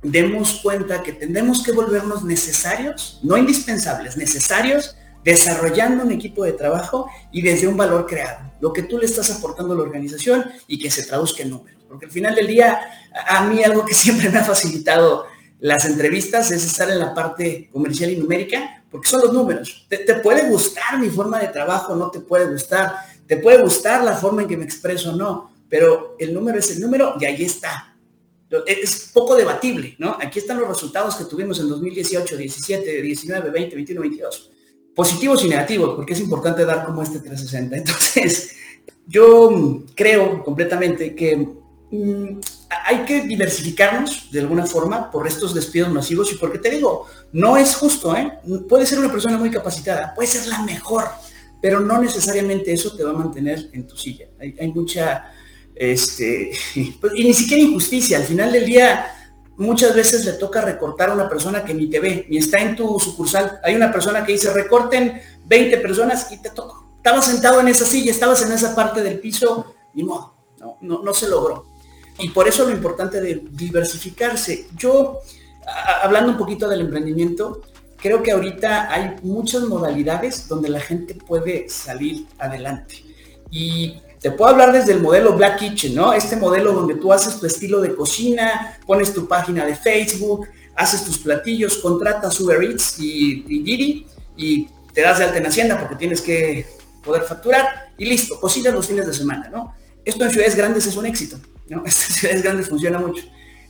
[0.02, 7.08] demos cuenta que tenemos que volvernos necesarios, no indispensables, necesarios, desarrollando un equipo de trabajo
[7.30, 10.78] y desde un valor creado, lo que tú le estás aportando a la organización y
[10.78, 11.80] que se traduzca en números.
[11.88, 12.80] Porque al final del día,
[13.26, 15.26] a mí algo que siempre me ha facilitado
[15.58, 19.86] las entrevistas es estar en la parte comercial y numérica, porque son los números.
[19.88, 22.94] Te, te puede gustar mi forma de trabajo, no te puede gustar,
[23.26, 26.80] te puede gustar la forma en que me expreso, no, pero el número es el
[26.80, 27.90] número y ahí está
[28.66, 30.16] es poco debatible, ¿no?
[30.20, 34.50] Aquí están los resultados que tuvimos en 2018, 17, 19, 20, 21, 22.
[34.94, 37.76] Positivos y negativos, porque es importante dar como este 360.
[37.76, 38.56] Entonces,
[39.06, 41.36] yo creo completamente que
[41.90, 42.40] mmm,
[42.84, 47.56] hay que diversificarnos de alguna forma por estos despidos masivos y porque te digo, no
[47.56, 48.38] es justo, ¿eh?
[48.68, 51.08] Puede ser una persona muy capacitada, puede ser la mejor,
[51.60, 54.26] pero no necesariamente eso te va a mantener en tu silla.
[54.40, 55.32] Hay, hay mucha
[55.80, 56.50] este,
[57.00, 59.16] pues, y ni siquiera injusticia, al final del día
[59.56, 62.76] muchas veces le toca recortar a una persona que ni te ve, ni está en
[62.76, 63.60] tu sucursal.
[63.62, 66.94] Hay una persona que dice, recorten 20 personas y te tocó.
[66.96, 71.02] Estabas sentado en esa silla, estabas en esa parte del piso, ni modo, no, no,
[71.02, 71.66] no se logró.
[72.20, 74.66] Y por eso lo importante de diversificarse.
[74.76, 75.20] Yo,
[76.02, 77.62] hablando un poquito del emprendimiento,
[77.96, 83.04] creo que ahorita hay muchas modalidades donde la gente puede salir adelante.
[83.50, 86.12] Y te puedo hablar desde el modelo Black Kitchen, ¿no?
[86.12, 91.04] Este modelo donde tú haces tu estilo de cocina, pones tu página de Facebook, haces
[91.04, 94.06] tus platillos, contratas Uber Eats y, y Didi
[94.36, 96.66] y te das de alta en Hacienda porque tienes que
[97.02, 99.74] poder facturar y listo, cocinas los fines de semana, ¿no?
[100.04, 101.38] Esto en ciudades grandes es un éxito,
[101.70, 101.82] ¿no?
[101.86, 103.24] En ciudades grandes funciona mucho.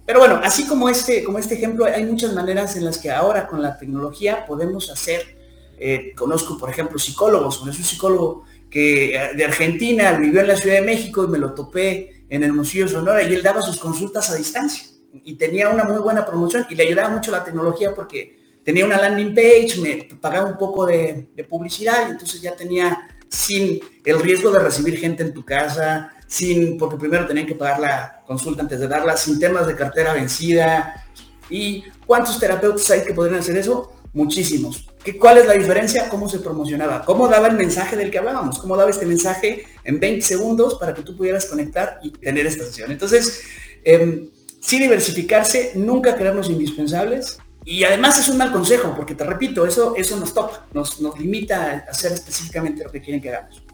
[0.04, 3.46] Pero bueno, así como este, como este ejemplo, hay muchas maneras en las que ahora
[3.46, 5.38] con la tecnología podemos hacer,
[5.78, 10.56] eh, conozco por ejemplo psicólogos, con un psicólogo que eh, de Argentina vivió en la
[10.56, 14.30] Ciudad de México y me lo topé en Hermosillo, Sonora, y él daba sus consultas
[14.30, 18.38] a distancia y tenía una muy buena promoción y le ayudaba mucho la tecnología porque
[18.64, 23.08] tenía una landing page, me pagaba un poco de, de publicidad y entonces ya tenía
[23.28, 27.80] sin el riesgo de recibir gente en tu casa, sin, porque primero tenían que pagar
[27.80, 31.04] la consulta antes de darla, sin temas de cartera vencida.
[31.50, 33.92] ¿Y cuántos terapeutas hay que podrían hacer eso?
[34.12, 34.88] Muchísimos.
[35.02, 36.08] ¿Qué, ¿Cuál es la diferencia?
[36.08, 37.04] ¿Cómo se promocionaba?
[37.04, 38.60] ¿Cómo daba el mensaje del que hablábamos?
[38.60, 42.64] ¿Cómo daba este mensaje en 20 segundos para que tú pudieras conectar y tener esta
[42.64, 42.92] sesión?
[42.92, 43.42] Entonces,
[43.84, 47.38] eh, sí diversificarse, nunca creernos indispensables.
[47.64, 51.18] Y además es un mal consejo, porque te repito, eso, eso nos toca, nos, nos
[51.18, 53.64] limita a hacer específicamente lo que quieren que hagamos.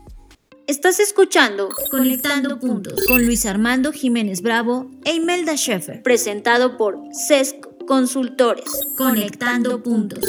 [0.69, 7.87] Estás escuchando Conectando Puntos con Luis Armando Jiménez Bravo e Imelda Schaefer, presentado por CESC
[7.87, 8.65] Consultores.
[8.99, 10.25] Conectando Puntos.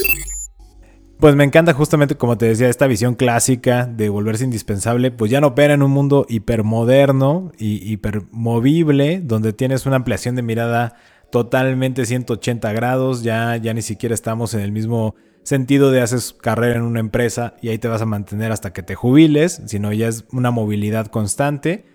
[1.20, 5.42] Pues me encanta justamente, como te decía, esta visión clásica de volverse indispensable, pues ya
[5.42, 10.98] no opera en un mundo hipermoderno y hipermovible, donde tienes una ampliación de mirada
[11.32, 15.16] totalmente 180 grados, ya, ya ni siquiera estamos en el mismo
[15.48, 18.84] sentido de haces carrera en una empresa y ahí te vas a mantener hasta que
[18.84, 21.86] te jubiles, sino ya es una movilidad constante.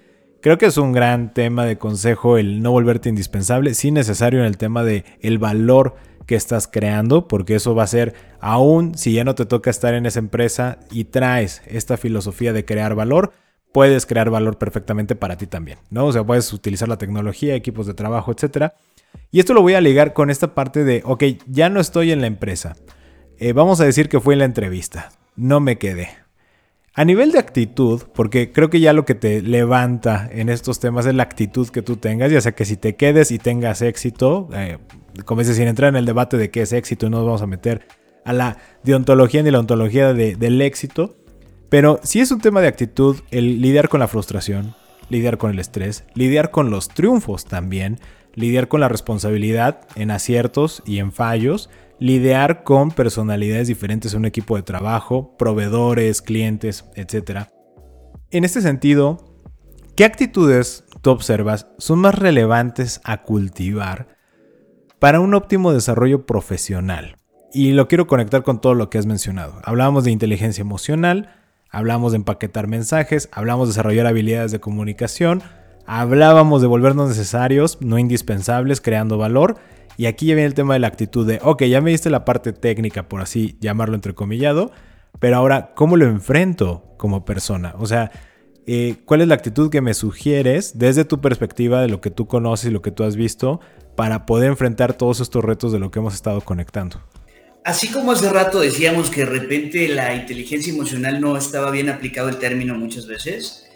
[0.40, 4.46] Creo que es un gran tema de consejo el no volverte indispensable, sí necesario en
[4.46, 9.12] el tema de el valor que estás creando, porque eso va a ser, aún si
[9.12, 13.32] ya no te toca estar en esa empresa y traes esta filosofía de crear valor,
[13.70, 16.06] puedes crear valor perfectamente para ti también, ¿no?
[16.06, 18.76] O sea, puedes utilizar la tecnología, equipos de trabajo, etcétera.
[19.30, 22.22] Y esto lo voy a ligar con esta parte de, ok, ya no estoy en
[22.22, 22.76] la empresa.
[23.38, 25.12] Eh, vamos a decir que fue en la entrevista.
[25.36, 26.10] No me quedé.
[26.94, 31.06] A nivel de actitud, porque creo que ya lo que te levanta en estos temas
[31.06, 34.50] es la actitud que tú tengas, ya sea que si te quedes y tengas éxito,
[34.52, 34.76] eh,
[35.24, 37.46] como dices, sin entrar en el debate de qué es éxito, no nos vamos a
[37.46, 37.86] meter
[38.26, 41.16] a la deontología ni la ontología del éxito,
[41.70, 44.74] pero si es un tema de actitud, el lidiar con la frustración,
[45.08, 47.98] lidiar con el estrés, lidiar con los triunfos también,
[48.34, 51.70] lidiar con la responsabilidad en aciertos y en fallos,
[52.02, 57.42] lidiar con personalidades diferentes en un equipo de trabajo, proveedores, clientes, etc.
[58.32, 59.18] En este sentido,
[59.94, 64.08] ¿qué actitudes tú observas son más relevantes a cultivar
[64.98, 67.18] para un óptimo desarrollo profesional?
[67.54, 69.60] Y lo quiero conectar con todo lo que has mencionado.
[69.62, 71.30] Hablábamos de inteligencia emocional,
[71.70, 75.40] hablamos de empaquetar mensajes, hablamos de desarrollar habilidades de comunicación,
[75.86, 79.58] hablábamos de volvernos necesarios, no indispensables, creando valor.
[79.96, 82.24] Y aquí ya viene el tema de la actitud de, ok, ya me diste la
[82.24, 84.72] parte técnica, por así llamarlo entrecomillado,
[85.18, 87.74] pero ahora, ¿cómo lo enfrento como persona?
[87.78, 88.10] O sea,
[88.66, 92.26] eh, ¿cuál es la actitud que me sugieres desde tu perspectiva de lo que tú
[92.26, 93.60] conoces y lo que tú has visto
[93.96, 97.02] para poder enfrentar todos estos retos de lo que hemos estado conectando?
[97.64, 102.28] Así como hace rato decíamos que de repente la inteligencia emocional no estaba bien aplicado
[102.28, 103.68] el término muchas veces,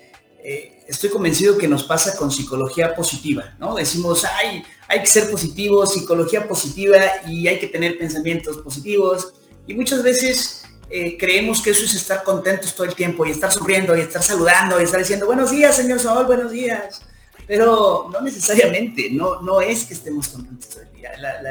[0.49, 3.75] eh, estoy convencido que nos pasa con psicología positiva, ¿no?
[3.75, 9.33] Decimos, ay, hay que ser positivo, psicología positiva y hay que tener pensamientos positivos.
[9.67, 13.53] Y muchas veces eh, creemos que eso es estar contentos todo el tiempo y estar
[13.53, 17.03] sonriendo y estar saludando y estar diciendo, buenos días, señor Sol, buenos días.
[17.49, 21.11] Pero no necesariamente, no, no es que estemos contentos todo el día.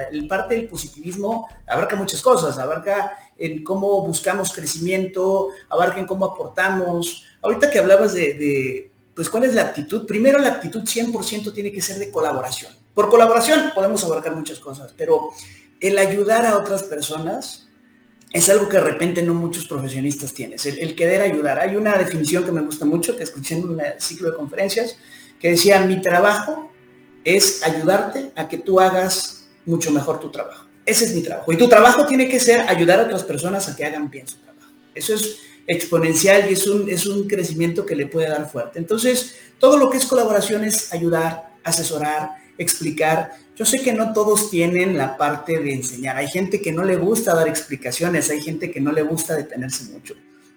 [0.09, 6.25] el parte del positivismo abarca muchas cosas, abarca en cómo buscamos crecimiento, abarca en cómo
[6.25, 7.25] aportamos.
[7.45, 11.81] Ahorita que hablabas de, pues cuál es la actitud, primero la actitud 100% tiene que
[11.81, 12.71] ser de colaboración.
[12.93, 15.29] Por colaboración podemos abarcar muchas cosas, pero
[15.79, 17.67] el ayudar a otras personas
[18.31, 21.59] es algo que de repente no muchos profesionistas tienen, el, el querer ayudar.
[21.59, 24.97] Hay una definición que me gusta mucho, que escuché en un ciclo de conferencias,
[25.39, 26.71] que decía, mi trabajo
[27.23, 30.65] es ayudarte a que tú hagas mucho mejor tu trabajo.
[30.85, 31.51] Ese es mi trabajo.
[31.51, 34.37] Y tu trabajo tiene que ser ayudar a otras personas a que hagan bien su
[34.37, 34.71] trabajo.
[34.93, 38.79] Eso es exponencial y es un, es un crecimiento que le puede dar fuerte.
[38.79, 43.31] Entonces, todo lo que es colaboración es ayudar, asesorar, explicar.
[43.55, 46.17] Yo sé que no todos tienen la parte de enseñar.
[46.17, 49.91] Hay gente que no le gusta dar explicaciones, hay gente que no le gusta detenerse
[49.91, 50.15] mucho.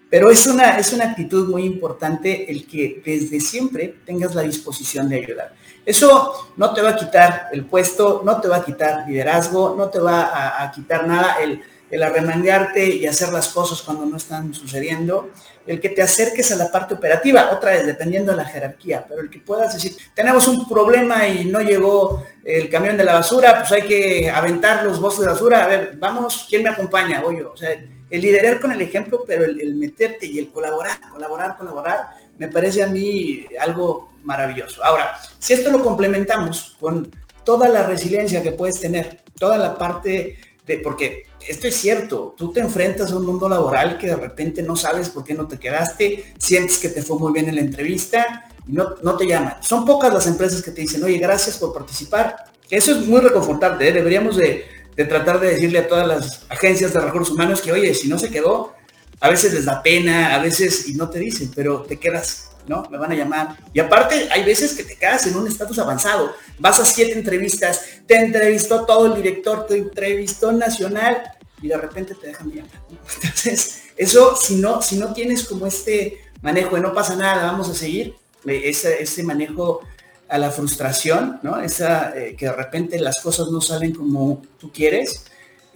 [0.09, 5.07] Pero es una, es una actitud muy importante el que desde siempre tengas la disposición
[5.07, 5.53] de ayudar.
[5.85, 9.89] Eso no te va a quitar el puesto, no te va a quitar liderazgo, no
[9.89, 14.53] te va a, quitar nada el, el arremangarte y hacer las cosas cuando no están
[14.53, 15.31] sucediendo,
[15.65, 19.21] el que te acerques a la parte operativa, otra vez dependiendo de la jerarquía, pero
[19.21, 23.59] el que puedas decir, tenemos un problema y no llegó el camión de la basura,
[23.59, 27.23] pues hay que aventar los bolsos de basura, a ver, vamos, ¿quién me acompaña?
[27.23, 27.69] Oye, o sea,
[28.09, 32.81] el liderar con el ejemplo, pero el, meterte y el colaborar, colaborar, colaborar, me parece
[32.81, 34.83] a mí algo maravilloso.
[34.83, 37.11] Ahora, si esto lo complementamos con
[37.43, 40.37] toda la resiliencia que puedes tener, toda la parte
[40.77, 44.75] porque esto es cierto, tú te enfrentas a un mundo laboral que de repente no
[44.75, 48.49] sabes por qué no te quedaste, sientes que te fue muy bien en la entrevista
[48.67, 49.55] y no, no te llaman.
[49.61, 52.35] Son pocas las empresas que te dicen, oye, gracias por participar.
[52.69, 53.91] Eso es muy reconfortante, ¿eh?
[53.91, 57.93] deberíamos de de tratar de decirle a todas las agencias de recursos humanos que, oye,
[57.93, 58.73] si no se quedó,
[59.21, 62.87] a veces les da pena, a veces y no te dicen, pero te quedas, ¿no?
[62.89, 63.57] Me van a llamar.
[63.73, 66.33] Y aparte, hay veces que te quedas en un estatus avanzado.
[66.59, 71.21] Vas a siete entrevistas, te entrevistó todo el director, te entrevistó nacional
[71.61, 72.71] y de repente te dejan llamar.
[73.15, 77.67] Entonces, eso, si no, si no tienes como este manejo de no pasa nada, vamos
[77.69, 79.81] a seguir, eh, ese, ese manejo
[80.29, 81.59] a la frustración, ¿no?
[81.59, 85.25] Esa eh, que de repente las cosas no salen como tú quieres,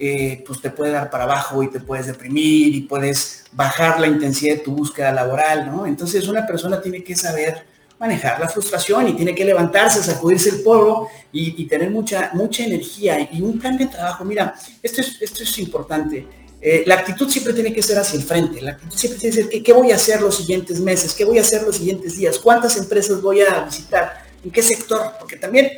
[0.06, 4.08] eh, pues te puede dar para abajo y te puedes deprimir y puedes bajar la
[4.08, 5.86] intensidad de tu búsqueda laboral, ¿no?
[5.86, 7.66] Entonces una persona tiene que saber
[7.98, 13.30] manejar la frustración y tiene que levantarse, sacudirse el polvo y, tener mucha, mucha energía
[13.32, 14.26] y un plan de trabajo.
[14.26, 16.28] Mira, esto es, esto es importante.
[16.62, 18.62] Eh, la actitud siempre tiene que ser hacia el frente.
[18.62, 21.14] La actitud siempre tiene que ser, ¿qué, ¿qué voy a hacer los siguientes meses?
[21.14, 22.40] ¿Qué voy a hacer los siguientes días?
[22.40, 24.26] ¿Cuántas empresas voy a visitar?
[24.44, 25.14] ¿En qué sector?
[25.18, 25.72] Porque también,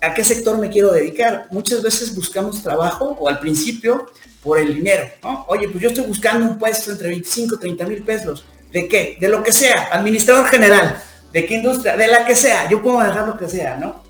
[0.00, 1.46] ¿a qué sector me quiero dedicar?
[1.50, 4.10] Muchas veces buscamos trabajo o al principio
[4.42, 5.44] por el dinero, ¿no?
[5.48, 8.44] Oye, pues yo estoy buscando un puesto entre 25 y 30 mil pesos.
[8.72, 9.16] ¿De qué?
[9.20, 12.98] De lo que sea, administrador general, de qué industria, de la que sea, yo puedo
[12.98, 14.02] manejar lo que sea, ¿no?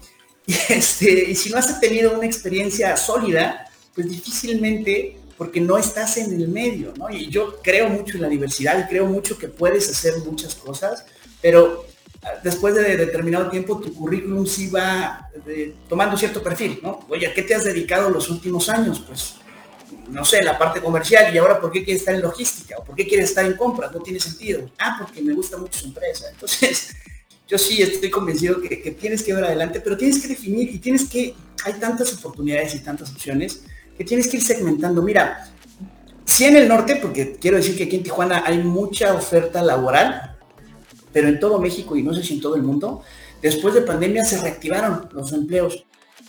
[0.47, 6.17] Y, este, y si no has tenido una experiencia sólida, pues difícilmente, porque no estás
[6.17, 7.11] en el medio, ¿no?
[7.11, 11.05] Y yo creo mucho en la diversidad y creo mucho que puedes hacer muchas cosas,
[11.41, 11.85] pero
[12.43, 17.07] después de determinado tiempo tu currículum sí va eh, tomando cierto perfil, ¿no?
[17.09, 19.03] Oye, ¿a qué te has dedicado los últimos años?
[19.07, 19.37] Pues,
[20.11, 22.77] no sé, la parte comercial y ahora ¿por qué quieres estar en logística?
[22.79, 23.93] ¿O por qué quieres estar en compras?
[23.93, 24.69] No tiene sentido.
[24.79, 26.27] Ah, porque me gusta mucho su empresa.
[26.31, 26.95] Entonces,
[27.47, 31.09] yo sí estoy convencido que, tienes que ver adelante, pero tienes que definir y tienes
[31.09, 33.63] que, hay tantas oportunidades y tantas opciones
[33.97, 35.03] que tienes que ir segmentando.
[35.03, 35.51] Mira,
[36.25, 40.38] sí en el norte, porque quiero decir que aquí en Tijuana hay mucha oferta laboral,
[41.19, 43.03] pero en todo México y no sé si en todo el mundo,
[43.43, 45.85] después de pandemia se reactivaron los empleos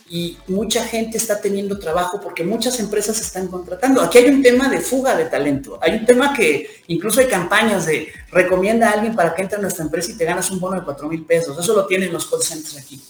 [0.08, 4.02] y mucha gente está teniendo trabajo porque muchas empresas están contratando.
[4.02, 5.78] Aquí hay un tema de fuga de talento.
[5.80, 9.60] Hay un tema que incluso hay campañas de recomienda a alguien para que entre a
[9.60, 11.56] nuestra empresa y te ganas un bono de 4 mil pesos.
[11.56, 13.00] Eso lo tienen los call centers aquí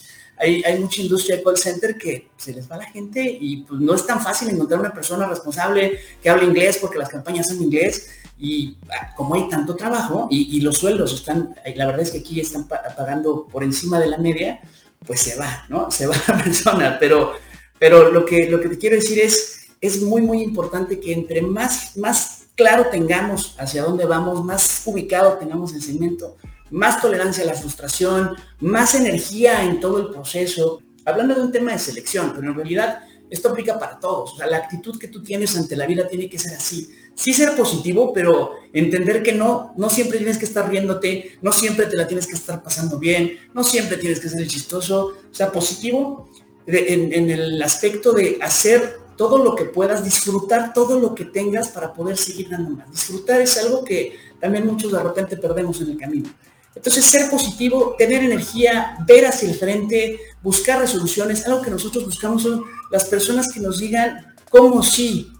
[0.41, 3.95] hay, mucha industria de call center que se les va la gente y pues no
[3.95, 7.64] es tan fácil encontrar una persona responsable que hable inglés porque las campañas son en
[7.64, 8.09] inglés
[8.41, 12.41] y ah, como hay tanto trabajo y, los sueldos están, la verdad es que aquí
[12.41, 14.61] están pagando por encima de la media,
[15.07, 15.91] pues se va, ¿no?
[15.91, 17.32] Se va la persona, pero,
[17.78, 21.43] pero lo, que, lo que te quiero decir es, es muy, muy importante que entre
[21.43, 26.36] más, más claro tengamos hacia dónde vamos, más ubicado tengamos el segmento,
[26.70, 30.80] más tolerancia a la frustración, más energía en todo el proceso.
[31.05, 34.34] Hablando de un tema de selección, pero en realidad esto aplica para todos.
[34.34, 36.91] O sea, la actitud que tú tienes ante la vida tiene que ser así.
[37.21, 41.85] Sí ser positivo, pero entender que no, no siempre tienes que estar riéndote, no siempre
[41.85, 45.18] te la tienes que estar pasando bien, no siempre tienes que ser chistoso.
[45.31, 46.31] O sea, positivo
[46.66, 51.93] en, el aspecto de hacer todo lo que puedas, disfrutar todo lo que tengas para
[51.93, 52.91] poder seguir dando más.
[52.91, 56.31] Disfrutar es algo que también muchos de repente perdemos en el camino.
[56.75, 62.45] Entonces, ser positivo, tener energía, ver hacia el frente, buscar resoluciones, algo que nosotros buscamos
[62.45, 65.31] son las personas que nos digan cómo sí,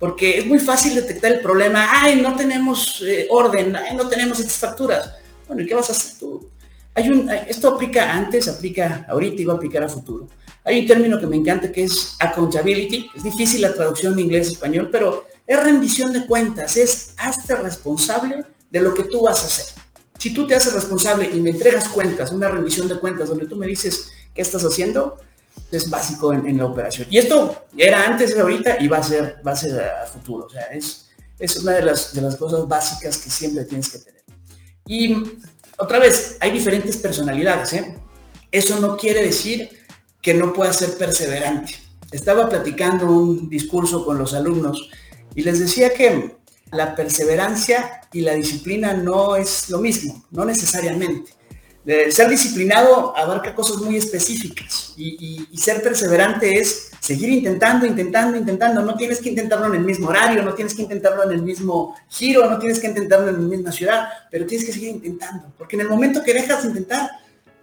[0.00, 4.40] porque es muy fácil detectar el problema, ay, no tenemos eh, orden, ay, no tenemos
[4.40, 5.12] estas facturas.
[5.46, 6.48] Bueno, ¿y qué vas a hacer tú?
[7.46, 10.26] Esto aplica antes, aplica ahorita y va a aplicar a futuro.
[10.64, 14.48] Hay un término que me encanta que es accountability, es difícil la traducción de inglés
[14.48, 19.42] a español, pero es rendición de cuentas, es hazte responsable de lo que tú vas
[19.42, 19.66] a hacer.
[20.18, 23.56] Si tú te haces responsable y me entregas cuentas, una rendición de cuentas donde tú
[23.56, 25.18] me dices qué estás haciendo,
[25.70, 27.06] es básico en, la operación.
[27.10, 30.46] Y esto era antes, de ahorita y va a ser, va a, ser a futuro.
[30.46, 31.08] O sea, es,
[31.38, 34.22] es una de las, de las cosas básicas que siempre tienes que tener.
[34.86, 35.16] Y
[35.78, 37.72] otra vez, hay diferentes personalidades.
[37.74, 37.96] ¿eh?
[38.50, 39.70] Eso no quiere decir
[40.20, 41.74] que no pueda ser perseverante.
[42.10, 44.90] Estaba platicando un discurso con los alumnos
[45.34, 46.36] y les decía que
[46.72, 51.32] la perseverancia y la disciplina no es lo mismo, no necesariamente.
[51.84, 58.82] Ser disciplinado abarca cosas muy específicas y, ser perseverante es seguir intentando, intentando, intentando.
[58.82, 61.96] No tienes que intentarlo en el mismo horario, no tienes que intentarlo en el mismo
[62.08, 65.76] giro, no tienes que intentarlo en la misma ciudad, pero tienes que seguir intentando, porque
[65.76, 67.10] en el momento que dejas de intentar,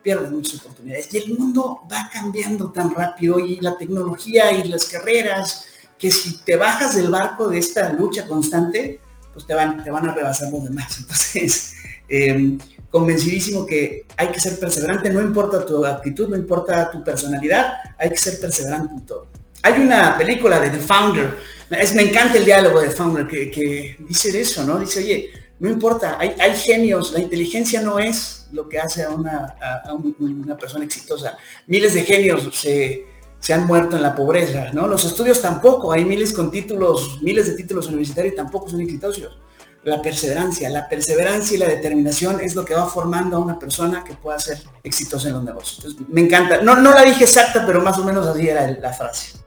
[0.01, 1.13] pierdes muchas oportunidades.
[1.13, 5.65] Y el mundo va cambiando tan rápido y la tecnología y las carreras
[5.97, 8.99] que si te bajas del barco de esta lucha constante,
[9.34, 10.97] pues te van, te van a rebasar los demás.
[10.99, 11.74] Entonces,
[12.07, 12.57] em,
[12.89, 18.09] convencidísimo que hay que ser perseverante, no importa tu actitud, no importa tu personalidad, hay
[18.09, 19.27] que ser perseverante en todo.
[19.63, 21.38] Hay una película de The Founder,
[21.71, 24.79] es, me encanta el diálogo de The Founder que, que, dice eso, ¿no?
[24.79, 29.09] Dice, oye, no importa, hay, hay, genios, la inteligencia no es lo que hace a
[29.09, 31.38] una, a una persona exitosa.
[31.65, 33.05] Miles de genios se
[33.39, 34.88] se han muerto en la pobreza, ¿no?
[34.88, 39.38] Los estudios tampoco, hay miles con títulos, miles de títulos universitarios tampoco son exitosos.
[39.84, 44.03] La perseverancia, la perseverancia y la determinación es lo que va formando a una persona
[44.03, 45.95] que pueda ser exitosa en los negocios.
[46.09, 46.61] me encanta.
[46.61, 49.38] No, no la dije exacta, pero más o menos así era la frase.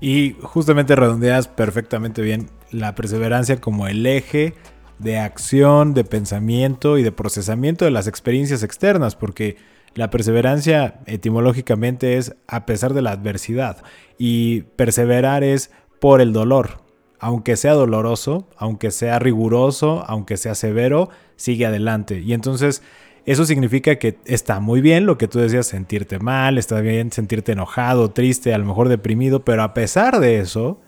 [0.00, 4.54] Y justamente redondeas perfectamente bien la perseverancia como el eje
[4.98, 9.56] de acción, de pensamiento y de procesamiento de las experiencias externas, porque
[9.94, 13.82] la perseverancia etimológicamente es a pesar de la adversidad
[14.16, 15.70] y perseverar es
[16.00, 16.80] por el dolor.
[17.22, 22.18] Aunque sea doloroso, aunque sea riguroso, aunque sea severo, sigue adelante.
[22.18, 22.82] Y entonces
[23.26, 27.52] eso significa que está muy bien lo que tú decías, sentirte mal, está bien sentirte
[27.52, 30.80] enojado, triste, a lo mejor deprimido, pero a pesar de eso,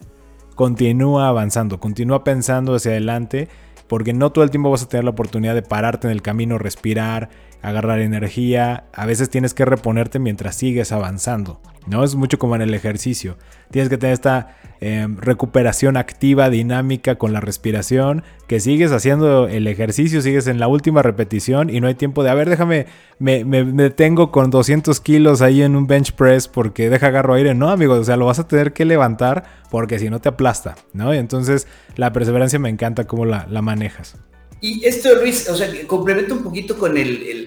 [0.57, 3.49] continúa avanzando, continúa pensando hacia adelante,
[3.87, 6.59] porque no todo el tiempo vas a tener la oportunidad de pararte en el camino,
[6.59, 7.30] respirar,
[7.65, 12.05] agarrar energía, a veces tienes que reponerte mientras sigues avanzando, ¿no?
[12.05, 13.39] Es mucho como en el ejercicio,
[13.71, 19.67] tienes que tener esta em, recuperación activa, dinámica con la respiración, que sigues haciendo el
[19.67, 22.85] ejercicio, sigues en la última repetición y no hay tiempo de, a ver, déjame,
[23.19, 27.55] me, me, detengo con 200 kilos ahí en un bench press porque deja agarro aire,
[27.55, 30.75] no, amigo, o sea, lo vas a tener que levantar porque si no te aplasta,
[30.93, 31.15] ¿no?
[31.15, 34.19] Y entonces la perseverancia me encanta cómo la, la manejas.
[34.67, 36.95] Y esto, Luis, o sea, complemento un poquito con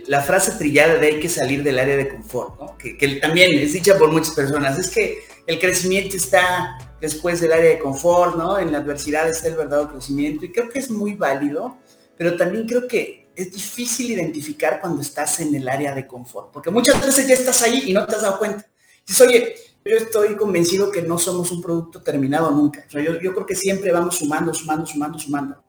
[0.06, 2.78] la frase trillada de hay que salir del área de confort, ¿no?
[2.78, 4.78] que, también es dicha por muchas personas.
[4.78, 8.60] Es que el crecimiento está después del área de confort, ¿no?
[8.60, 11.80] En la adversidad está el verdadero crecimiento y creo que es muy válido,
[12.16, 16.70] pero también creo que es difícil identificar cuando estás en el área de confort, porque
[16.70, 18.64] muchas veces ya estás ahí y no te has dado cuenta.
[19.08, 22.86] Dices, oye, yo estoy convencido que no somos un producto terminado nunca.
[22.92, 25.64] yo creo que siempre vamos sumando, sumando, sumando, sumando.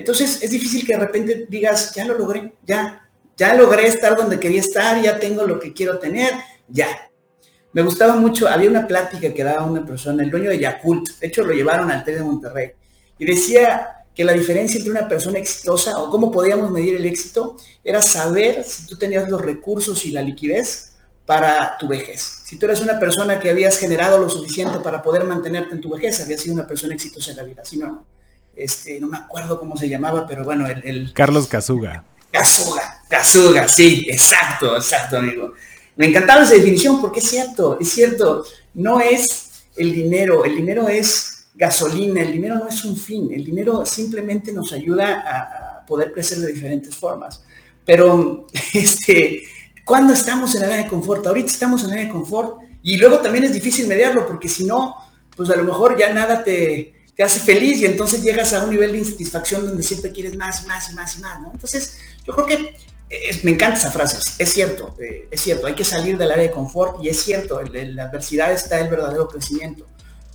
[0.00, 4.40] Entonces es difícil que de repente digas, ya lo logré, ya, ya logré estar donde
[4.40, 6.32] quería estar, ya tengo lo que quiero tener,
[6.68, 6.88] ya.
[7.74, 11.26] Me gustaba mucho, había una plática que daba una persona, el dueño de Yakult, de
[11.26, 12.70] hecho lo llevaron al TED de Monterrey,
[13.18, 17.58] y decía que la diferencia entre una persona exitosa o cómo podíamos medir el éxito
[17.84, 20.94] era saber si tú tenías los recursos y la liquidez
[21.26, 22.40] para tu vejez.
[22.46, 25.90] Si tú eres una persona que habías generado lo suficiente para poder mantenerte en tu
[25.90, 27.62] vejez, habías sido una persona exitosa en la vida.
[27.66, 28.06] Si no,
[28.62, 31.12] este, no me acuerdo cómo se llamaba, pero bueno, el...
[31.12, 32.04] Carlos Casuga.
[32.30, 35.52] Casuga, Casuga, sí, exacto, exacto, amigo.
[35.96, 38.44] Me encantaba esa definición porque es cierto, es cierto,
[38.74, 43.44] no es el dinero, el dinero es gasolina, el dinero no es un fin, el
[43.44, 47.42] dinero simplemente nos ayuda a, poder crecer de diferentes formas.
[47.84, 49.42] Pero, este,
[49.84, 51.26] ¿cuándo estamos en el área de confort?
[51.26, 54.64] Ahorita estamos en el área de confort y luego también es difícil mediarlo porque si
[54.64, 54.94] no,
[55.34, 58.70] pues a lo mejor ya nada te, te hace feliz y entonces llegas a un
[58.70, 61.50] nivel de insatisfacción donde siempre quieres más, más y más y más, ¿no?
[61.52, 62.74] Entonces, yo creo que
[63.42, 66.50] me encanta esa frase, es cierto, eh, es cierto, hay que salir del área de
[66.50, 69.86] confort y es cierto, en, la adversidad está el verdadero crecimiento,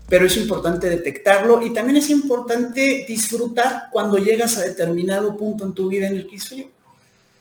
[0.07, 5.73] pero es importante detectarlo y también es importante disfrutar cuando llegas a determinado punto en
[5.73, 6.65] tu vida en el que dices,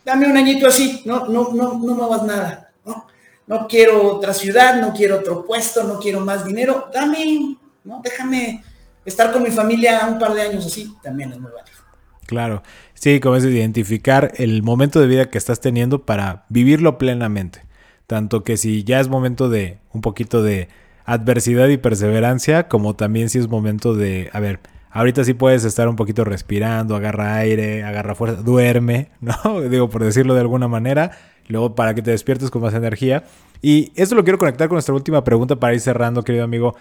[0.07, 3.07] dame un añito así, no, no, no, no hagas nada, ¿no?
[3.47, 8.01] no quiero otra ciudad, no quiero otro puesto, no quiero más dinero, dame, ¿no?
[8.03, 8.64] déjame
[9.05, 11.78] estar con mi familia un par de años así, también es muy válido.
[12.26, 12.62] Claro,
[12.94, 17.62] sí, como es identificar el momento de vida que estás teniendo para vivirlo plenamente.
[18.07, 20.68] Tanto que si ya es momento de un poquito de
[21.05, 25.88] adversidad y perseverancia, como también si es momento de, a ver, ahorita sí puedes estar
[25.88, 29.61] un poquito respirando, agarra aire, agarra fuerza, duerme, ¿no?
[29.62, 31.12] Digo, por decirlo de alguna manera,
[31.49, 33.24] luego para que te despiertes con más energía.
[33.62, 36.76] Y esto lo quiero conectar con nuestra última pregunta para ir cerrando, querido amigo.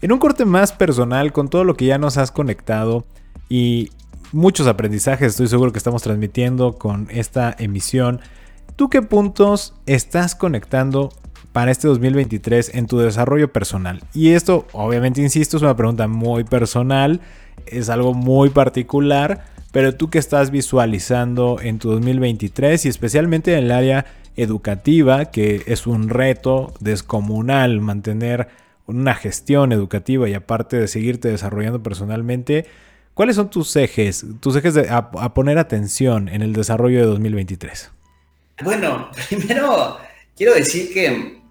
[0.00, 3.04] En un corte más personal, con todo lo que ya nos has conectado
[3.48, 3.90] y
[4.32, 8.20] muchos aprendizajes estoy seguro que estamos transmitiendo con esta emisión.
[8.76, 11.10] ¿Tú qué puntos estás conectando
[11.52, 14.02] para este 2023 en tu desarrollo personal?
[14.14, 17.20] Y esto, obviamente, insisto, es una pregunta muy personal,
[17.66, 23.64] es algo muy particular, pero tú qué estás visualizando en tu 2023 y especialmente en
[23.64, 24.06] el área
[24.36, 28.48] educativa, que es un reto descomunal mantener
[28.86, 32.66] una gestión educativa y aparte de seguirte desarrollando personalmente,
[33.14, 37.90] ¿Cuáles son tus ejes, tus ejes de, a, poner atención en el desarrollo de 2023?
[38.64, 39.98] Bueno, primero
[40.34, 41.42] quiero decir que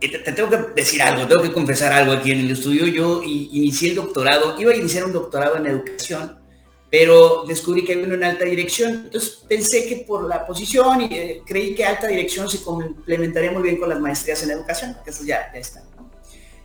[0.00, 2.86] te, tengo que decir algo, tengo que confesar algo aquí en el estudio.
[2.86, 6.38] Yo inicié el doctorado, iba a iniciar un doctorado en educación,
[6.92, 9.04] pero descubrí que había uno en alta dirección.
[9.06, 13.62] Entonces pensé que por la posición y eh, creí que alta dirección se complementaría muy
[13.62, 15.82] bien con las maestrías en educación, que eso ya está.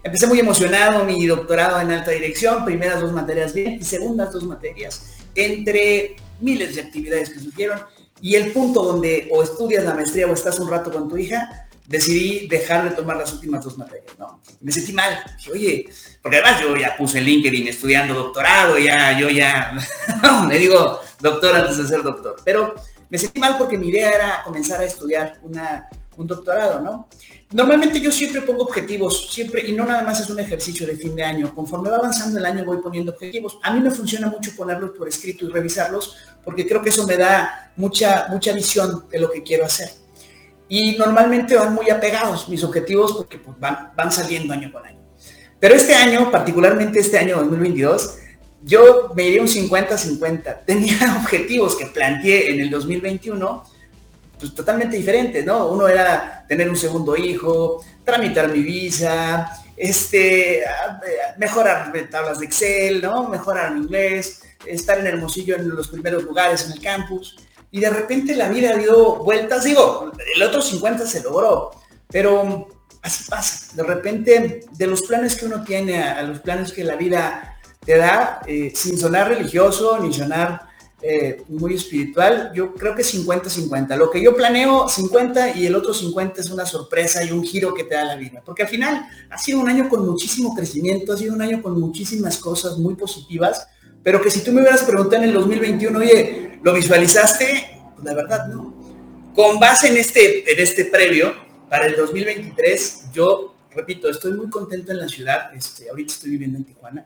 [0.04, 4.44] Empecé muy emocionado mi doctorado en alta dirección, primeras dos materias bien y segundas dos
[4.44, 7.80] materias, entre miles de actividades que surgieron.
[8.20, 11.66] Y el punto donde o estudias la maestría o estás un rato con tu hija,
[11.88, 14.42] decidí dejar de tomar las últimas dos materias, ¿no?
[14.60, 15.24] Me sentí mal.
[15.52, 15.90] Oye,
[16.22, 19.74] porque además yo ya puse LinkedIn estudiando doctorado, ya, yo ya,
[20.48, 22.36] me digo doctor antes de ser doctor.
[22.44, 22.76] Pero
[23.10, 27.08] me sentí mal porque mi idea era comenzar a estudiar un doctorado, ¿no?
[27.52, 31.16] Normalmente yo siempre pongo objetivos, siempre, y no nada más es un ejercicio de fin
[31.16, 31.56] de año.
[31.56, 33.58] Conforme va avanzando el año voy poniendo objetivos.
[33.64, 37.16] A mí me funciona mucho ponerlos por escrito y revisarlos, porque creo que eso me
[37.16, 40.07] da mucha, mucha visión de lo que quiero hacer.
[40.70, 44.99] Y normalmente van muy apegados mis objetivos porque pues, van, van saliendo año con año.
[45.59, 48.18] Pero este año, particularmente este año 2022,
[48.63, 50.59] yo me iría un 50-50.
[50.65, 53.63] Tenía objetivos que planteé en el 2021
[54.39, 55.68] pues, totalmente diferentes, ¿no?
[55.68, 60.63] Uno era tener un segundo hijo, tramitar mi visa, este,
[61.38, 63.28] mejorar tablas de Excel, ¿no?
[63.30, 67.38] Mejorar mi inglés, estar en Hermosillo en los primeros lugares en el campus.
[67.72, 71.72] Y de repente la vida dio vueltas, digo, el otro 50 se logró,
[72.09, 72.68] pero
[73.01, 73.76] así pasa.
[73.76, 77.97] De repente, de los planes que uno tiene a, los planes que la vida te
[77.97, 80.68] da, eh, sin sonar religioso ni sonar
[80.99, 83.95] eh, muy espiritual, yo creo que 50-50.
[83.95, 87.74] Lo que yo planeo, 50 y el otro 50 es una sorpresa y un giro
[87.74, 88.41] que te da la vida.
[88.43, 91.80] Porque al final ha sido un año con muchísimo crecimiento, ha sido un año con
[91.80, 93.68] muchísimas cosas muy positivas,
[94.08, 97.91] pero que si tú me hubieras preguntado en el 2021, oye, ¿Lo visualizaste?
[97.93, 98.74] Pues la verdad no.
[99.36, 101.34] Con base en este, en este previo,
[101.70, 105.53] para el 2023, yo, repito, estoy muy contento en la ciudad.
[105.53, 107.05] Este, ahorita estoy viviendo en Tijuana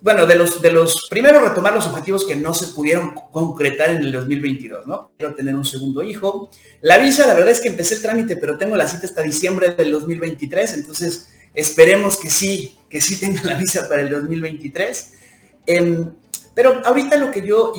[0.00, 3.98] bueno, de los, de los, primero retomar los objetivos que no se pudieron concretar en
[3.98, 5.12] el 2022, ¿no?
[5.18, 6.50] Quiero tener un segundo hijo.
[6.80, 9.74] La visa, la verdad es que empecé el trámite, pero tengo la cita hasta diciembre
[9.74, 15.12] del 2023, entonces esperemos que sí, que sí tenga la visa para el 2023.
[15.66, 16.10] Em,
[16.54, 17.72] pero ahorita lo que yo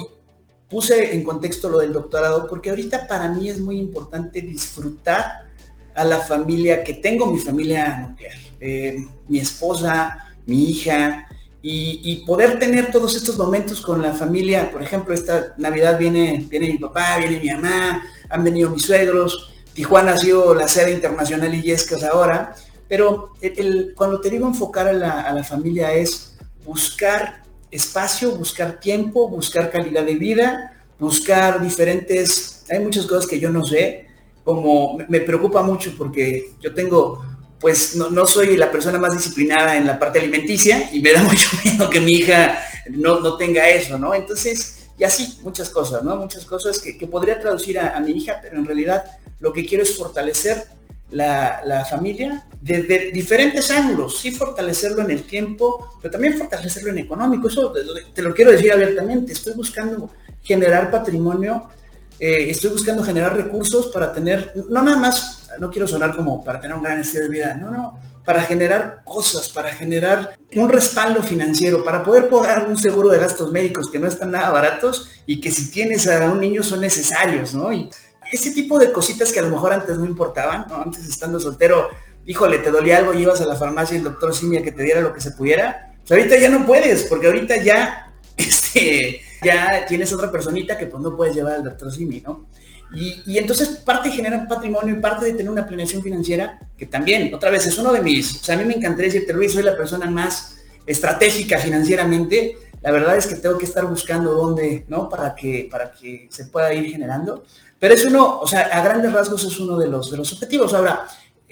[0.70, 5.44] puse en contexto lo del doctorado, porque ahorita para mí es muy importante disfrutar
[5.94, 11.28] a la familia que tengo, mi familia nuclear, em, mi esposa, mi hija,
[11.66, 14.70] y, poder tener todos estos momentos con la familia.
[14.70, 19.54] Por ejemplo, esta Navidad viene, viene mi papá, viene mi mamá, han venido mis suegros.
[19.74, 22.54] Tijuana ha sido la sede internacional y Yescas ahora.
[22.90, 23.32] Pero
[23.96, 27.43] cuando te digo enfocar a la, a la familia es buscar
[27.74, 32.64] espacio, buscar tiempo, buscar calidad de vida, buscar diferentes...
[32.70, 34.08] Hay muchas cosas que yo no sé,
[34.44, 37.24] como me preocupa mucho porque yo tengo
[37.64, 41.48] pues no, soy la persona más disciplinada en la parte alimenticia y me da mucho
[41.64, 42.60] miedo que mi hija
[42.90, 44.14] no, tenga eso, ¿no?
[44.14, 46.18] Entonces, y así, muchas cosas, ¿no?
[46.18, 49.06] Muchas cosas que, podría traducir a, mi hija, pero en realidad
[49.40, 50.66] lo que quiero es fortalecer
[51.14, 57.48] la, familia desde diferentes ángulos, sí fortalecerlo en el tiempo, pero también fortalecerlo en económico.
[57.48, 57.74] Eso
[58.14, 60.10] te lo quiero decir abiertamente, estoy buscando
[60.42, 61.70] generar patrimonio,
[62.20, 66.60] eh, estoy buscando generar recursos para tener, no nada más no quiero sonar como para
[66.60, 71.22] tener un gran estilo de vida, no, no, para generar cosas, para generar un respaldo
[71.22, 75.42] financiero, para poder pagar un seguro de gastos médicos que no están nada baratos y
[75.42, 77.74] que si tienes a un niño son necesarios, ¿no?
[77.74, 77.90] Y
[78.36, 80.82] ese tipo de cositas que a lo mejor antes no importaban, ¿no?
[80.82, 81.90] Antes estando soltero,
[82.26, 84.84] híjole, te dolía algo y ibas a la farmacia y el doctor Simia que te
[84.84, 85.94] diera lo que se pudiera.
[86.02, 91.02] Pues ahorita ya no puedes, porque ahorita ya, este, ya tienes otra personita que pues
[91.02, 92.48] no puedes llevar al doctor Simi, ¿no?
[92.96, 97.34] Y, entonces parte de generar patrimonio y parte de tener una planeación financiera, que también,
[97.34, 99.64] otra vez, es uno de mis, o sea, a mí me encantaría decirte, Luis, soy
[99.64, 105.08] la persona más estratégica financieramente, la verdad es que tengo que estar buscando dónde, ¿no?
[105.08, 107.46] Para que, para que se pueda ir generando.
[107.80, 110.74] Pero es uno, o sea, a grandes rasgos es uno de los, de los objetivos.
[110.74, 111.08] Ahora,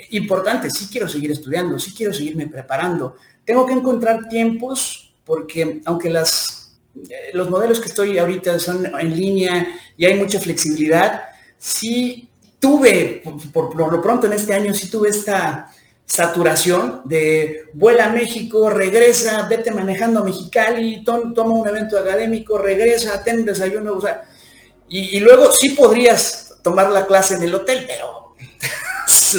[0.09, 3.15] importante, sí quiero seguir estudiando, sí quiero seguirme preparando.
[3.45, 6.77] Tengo que encontrar tiempos porque aunque las,
[7.09, 11.23] eh, los modelos que estoy ahorita son en línea y hay mucha flexibilidad,
[11.57, 12.29] sí
[12.59, 13.23] tuve,
[13.53, 15.71] por, lo pronto en este año, sí tuve esta
[16.11, 23.23] saturación de vuela a México, regresa, vete manejando a Mexicali, toma un evento académico, regresa,
[23.23, 23.97] ten desayuno,
[24.89, 28.35] y, luego sí podrías tomar la clase en el hotel, pero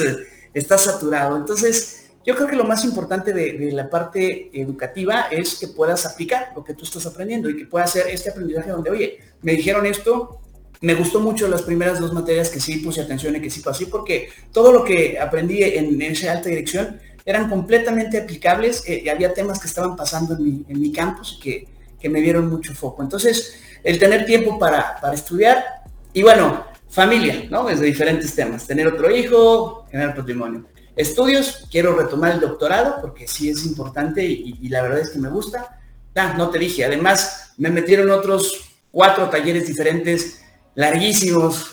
[0.54, 1.36] está saturado.
[1.36, 6.06] Entonces, yo creo que lo más importante de, de, la parte educativa es que puedas
[6.06, 9.52] aplicar lo que tú estás aprendiendo y que puedas hacer este aprendizaje donde, oye, me
[9.52, 10.40] dijeron esto,
[10.83, 13.87] me gustó mucho las primeras dos materias que sí puse atención y que sí pasé,
[13.87, 19.33] porque todo lo que aprendí en, esa alta dirección eran completamente aplicables eh, y había
[19.33, 21.68] temas que estaban pasando en mi, campus y que,
[22.01, 23.03] que, me dieron mucho foco.
[23.03, 23.55] Entonces,
[23.85, 25.64] el tener tiempo para, para estudiar
[26.12, 27.64] y bueno, familia, ¿no?
[27.64, 28.66] Desde diferentes temas.
[28.66, 30.66] Tener otro hijo, generar patrimonio.
[30.95, 35.30] Estudios, quiero retomar el doctorado porque sí es importante y, la verdad es que me
[35.30, 35.80] gusta.
[36.14, 40.41] Ah, no te dije, además me metieron otros cuatro talleres diferentes
[40.74, 41.70] larguísimos,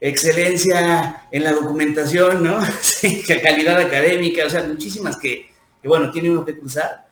[0.00, 2.58] excelencia en la documentación, ¿no?
[3.42, 5.50] calidad académica, o sea, muchísimas que,
[5.84, 7.06] bueno, tiene uno que cruzar.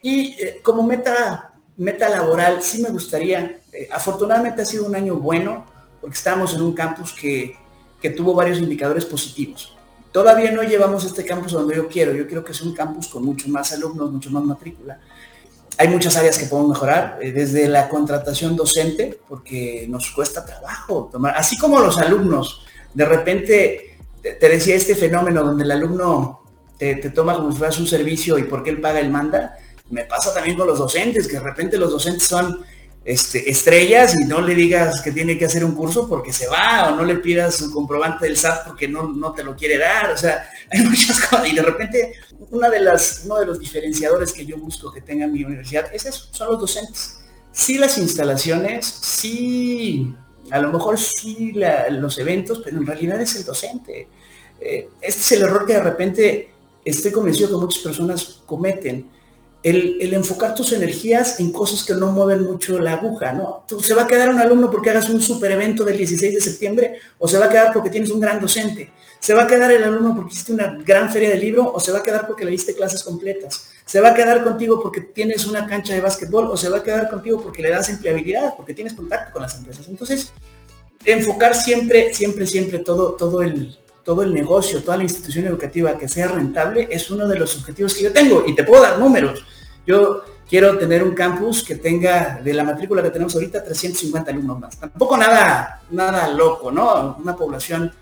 [0.00, 5.16] Y eh, como meta, meta laboral, sí me gustaría, eh, afortunadamente ha sido un año
[5.16, 5.66] bueno,
[6.00, 7.56] porque estamos en un campus que,
[8.00, 9.76] que tuvo varios indicadores positivos.
[10.10, 13.24] Todavía no llevamos este campus donde yo quiero, yo quiero que sea un campus con
[13.24, 15.00] mucho más alumnos, mucho más matrícula,
[15.82, 21.08] hay muchas áreas que podemos mejorar, eh, desde la contratación docente, porque nos cuesta trabajo
[21.10, 22.64] tomar, así como los alumnos,
[22.94, 26.44] de repente te, decía este fenómeno donde el alumno
[26.78, 29.56] te, toma como si un servicio y porque él paga, él manda,
[29.90, 32.64] me pasa también con los docentes, que de repente los docentes son
[33.04, 36.92] este, estrellas y no le digas que tiene que hacer un curso porque se va,
[36.92, 40.10] o no le pidas un comprobante del SAT porque no, no te lo quiere dar,
[40.10, 42.14] o sea, hay muchas cosas, y de repente
[42.50, 46.06] una de las, uno de los diferenciadores que yo busco que tenga mi universidad es
[46.06, 47.18] eso, son los docentes.
[47.50, 50.14] Sí las instalaciones, sí,
[50.50, 51.52] a lo mejor sí
[51.90, 54.08] los eventos, pero en realidad es el docente.
[54.60, 56.50] Eh, este es el error que de repente
[56.84, 59.10] estoy convencido que muchas personas cometen
[59.62, 63.64] el, enfocar tus energías en cosas que no mueven mucho la aguja, ¿no?
[63.80, 66.98] ¿Se va a quedar un alumno porque hagas un super evento del 16 de septiembre
[67.18, 68.92] o se va a quedar porque tienes un gran docente?
[69.20, 71.92] ¿Se va a quedar el alumno porque hiciste una gran feria de libro o se
[71.92, 73.72] va a quedar porque le diste clases completas?
[73.84, 76.82] se va a quedar contigo porque tienes una cancha de básquetbol o se va a
[76.82, 79.88] quedar contigo porque le das empleabilidad, porque tienes contacto con las empresas.
[79.88, 80.32] Entonces,
[81.04, 86.08] enfocar siempre, siempre, siempre todo, todo, el, todo el negocio, toda la institución educativa que
[86.08, 89.44] sea rentable es uno de los objetivos que yo tengo y te puedo dar números.
[89.86, 94.60] Yo quiero tener un campus que tenga, de la matrícula que tenemos ahorita, 350 alumnos
[94.60, 94.78] más.
[94.78, 97.16] Tampoco nada, nada loco, ¿no?
[97.18, 97.92] Una población,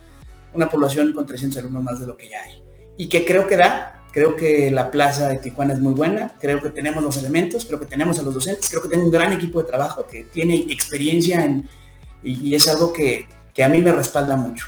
[0.55, 2.63] una población con 300 alumnos más de lo que ya hay.
[2.97, 6.61] Y que creo que da, Creo que la plaza de Tijuana es muy buena, creo
[6.61, 9.33] que tenemos los elementos, creo que tenemos a los docentes, creo que tengo un gran
[9.33, 11.69] equipo de trabajo que tiene experiencia en,
[12.23, 14.67] y, es algo que, que, a mí me respalda mucho.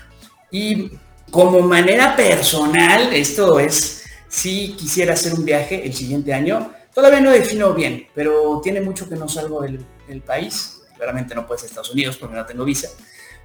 [0.53, 0.93] Y
[1.33, 7.30] como manera personal, esto es, si quisiera hacer un viaje el siguiente año, todavía no
[7.30, 9.85] defino bien, pero tiene mucho que no salgo del,
[10.26, 12.91] país, claramente no puede ser Estados Unidos porque no tengo visa,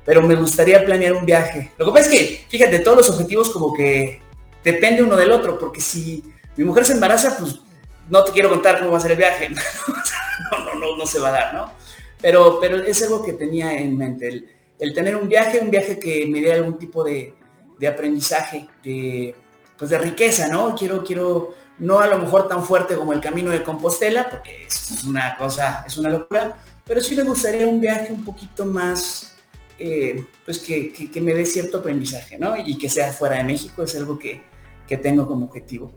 [0.04, 1.72] pero me gustaría planear un viaje.
[1.78, 4.22] Lo que pasa es que, fíjate, todos los objetivos como que
[4.62, 6.22] depende uno del otro, porque si
[6.58, 7.56] mi mujer se embaraza, pues
[8.10, 9.50] no te quiero contar cómo va a ser el viaje.
[10.52, 11.72] no, no, no, no se va a dar, ¿no?
[12.22, 14.44] Pero, pero es algo que tenía en mente,
[14.78, 17.34] el, tener un viaje, un viaje que me dé algún tipo de,
[17.80, 19.36] de, aprendizaje, de,
[19.78, 20.76] pues de riqueza, ¿no?
[20.76, 25.04] Quiero, quiero, no a lo mejor tan fuerte como el camino de Compostela, porque es
[25.04, 29.36] una cosa, es una locura, pero sí me gustaría un viaje un poquito más,
[29.78, 32.56] eh, pues que, que, me dé cierto aprendizaje, ¿no?
[32.58, 34.42] Y que sea fuera de México, es algo que,
[34.88, 35.92] que tengo como objetivo.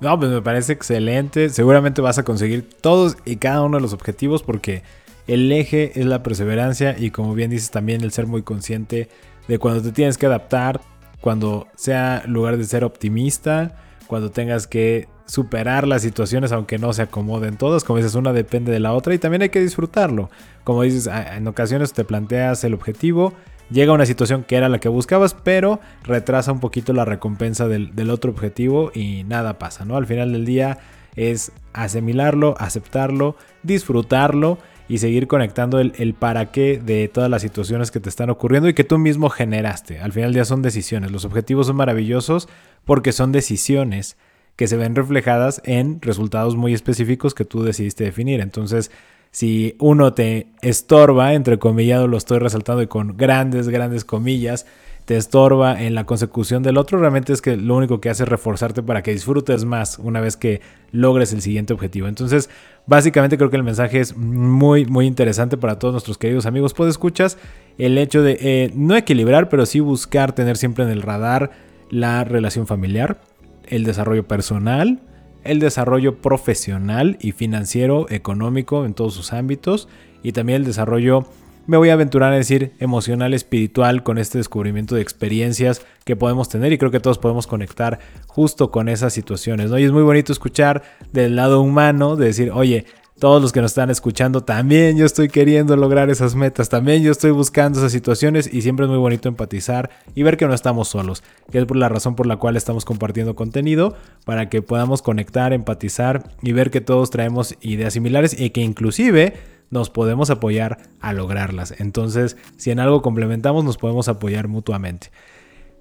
[0.00, 1.48] No, pues me parece excelente.
[1.48, 4.82] Seguramente vas a conseguir todos y cada uno de los objetivos porque
[5.26, 9.08] el eje es la perseverancia y como bien dices también el ser muy consciente
[9.48, 10.80] de cuando te tienes que adaptar,
[11.20, 17.02] cuando sea lugar de ser optimista, cuando tengas que superar las situaciones aunque no se
[17.02, 20.30] acomoden todas, como dices, una depende de la otra y también hay que disfrutarlo.
[20.64, 23.34] Como dices, en ocasiones te planteas el objetivo
[23.70, 28.10] llega una situación que era la que buscabas, pero retrasa un poquito la recompensa del,
[28.10, 29.96] otro objetivo y nada pasa, ¿no?
[29.96, 30.78] Al final del día
[31.16, 34.58] es asimilarlo, aceptarlo, disfrutarlo
[34.88, 38.68] y seguir conectando el, el, para qué de todas las situaciones que te están ocurriendo
[38.68, 40.00] y que tú mismo generaste.
[40.00, 41.10] Al final del día son decisiones.
[41.10, 42.48] Los objetivos son maravillosos
[42.84, 44.16] porque son decisiones
[44.56, 48.40] que se ven reflejadas en resultados muy específicos que tú decidiste definir.
[48.40, 48.90] Entonces,
[49.30, 54.66] si uno te estorba, entre comillado lo estoy resaltando y con grandes, grandes comillas,
[55.08, 58.28] te estorba en la consecución del otro, realmente es que lo único que hace es
[58.28, 60.60] reforzarte para que disfrutes más una vez que
[60.92, 62.08] logres el siguiente objetivo.
[62.08, 62.50] Entonces,
[62.84, 66.74] básicamente creo que el mensaje es muy, muy interesante para todos nuestros queridos amigos.
[66.74, 67.38] Pues escuchas
[67.78, 71.52] el hecho de eh, no equilibrar, pero sí buscar tener siempre en el radar
[71.88, 73.18] la relación familiar,
[73.66, 75.00] el desarrollo personal,
[75.42, 79.88] el desarrollo profesional y financiero, económico en todos sus ámbitos
[80.22, 81.24] y también el desarrollo,
[81.68, 86.48] me voy a aventurar a decir, emocional, espiritual con este descubrimiento de experiencias que podemos
[86.48, 89.70] tener y creo que todos podemos conectar justo con esas situaciones.
[89.70, 89.78] ¿no?
[89.78, 92.86] Y es muy bonito escuchar del lado humano, de decir, oye,
[93.18, 97.12] todos los que nos están escuchando, también yo estoy queriendo lograr esas metas, también yo
[97.12, 100.88] estoy buscando esas situaciones y siempre es muy bonito empatizar y ver que no estamos
[100.88, 103.94] solos, que es por la razón por la cual estamos compartiendo contenido,
[104.24, 109.57] para que podamos conectar, empatizar y ver que todos traemos ideas similares y que inclusive
[109.70, 111.74] nos podemos apoyar a lograrlas.
[111.78, 115.10] Entonces, si en algo complementamos, nos podemos apoyar mutuamente.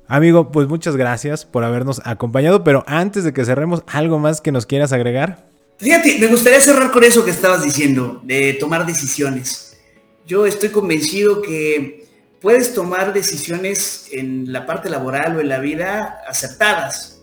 [0.07, 4.53] Amigo, pues muchas gracias por habernos acompañado, pero antes de que cerremos, ¿algo más que
[4.53, 5.47] nos quieras agregar?
[5.77, 9.77] Fíjate, me gustaría cerrar con eso que estabas diciendo, de tomar decisiones.
[10.25, 12.07] Yo estoy convencido que
[12.41, 17.21] puedes tomar decisiones en la parte laboral o en la vida acertadas.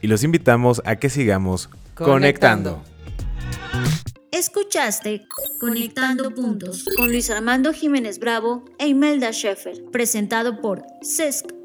[0.00, 2.82] y los invitamos a que sigamos Conectando.
[2.82, 2.82] conectando.
[4.32, 5.26] Escuchaste
[5.60, 11.59] Conectando Puntos con Luis Armando Jiménez Bravo e Imelda Schaefer, presentado por CESC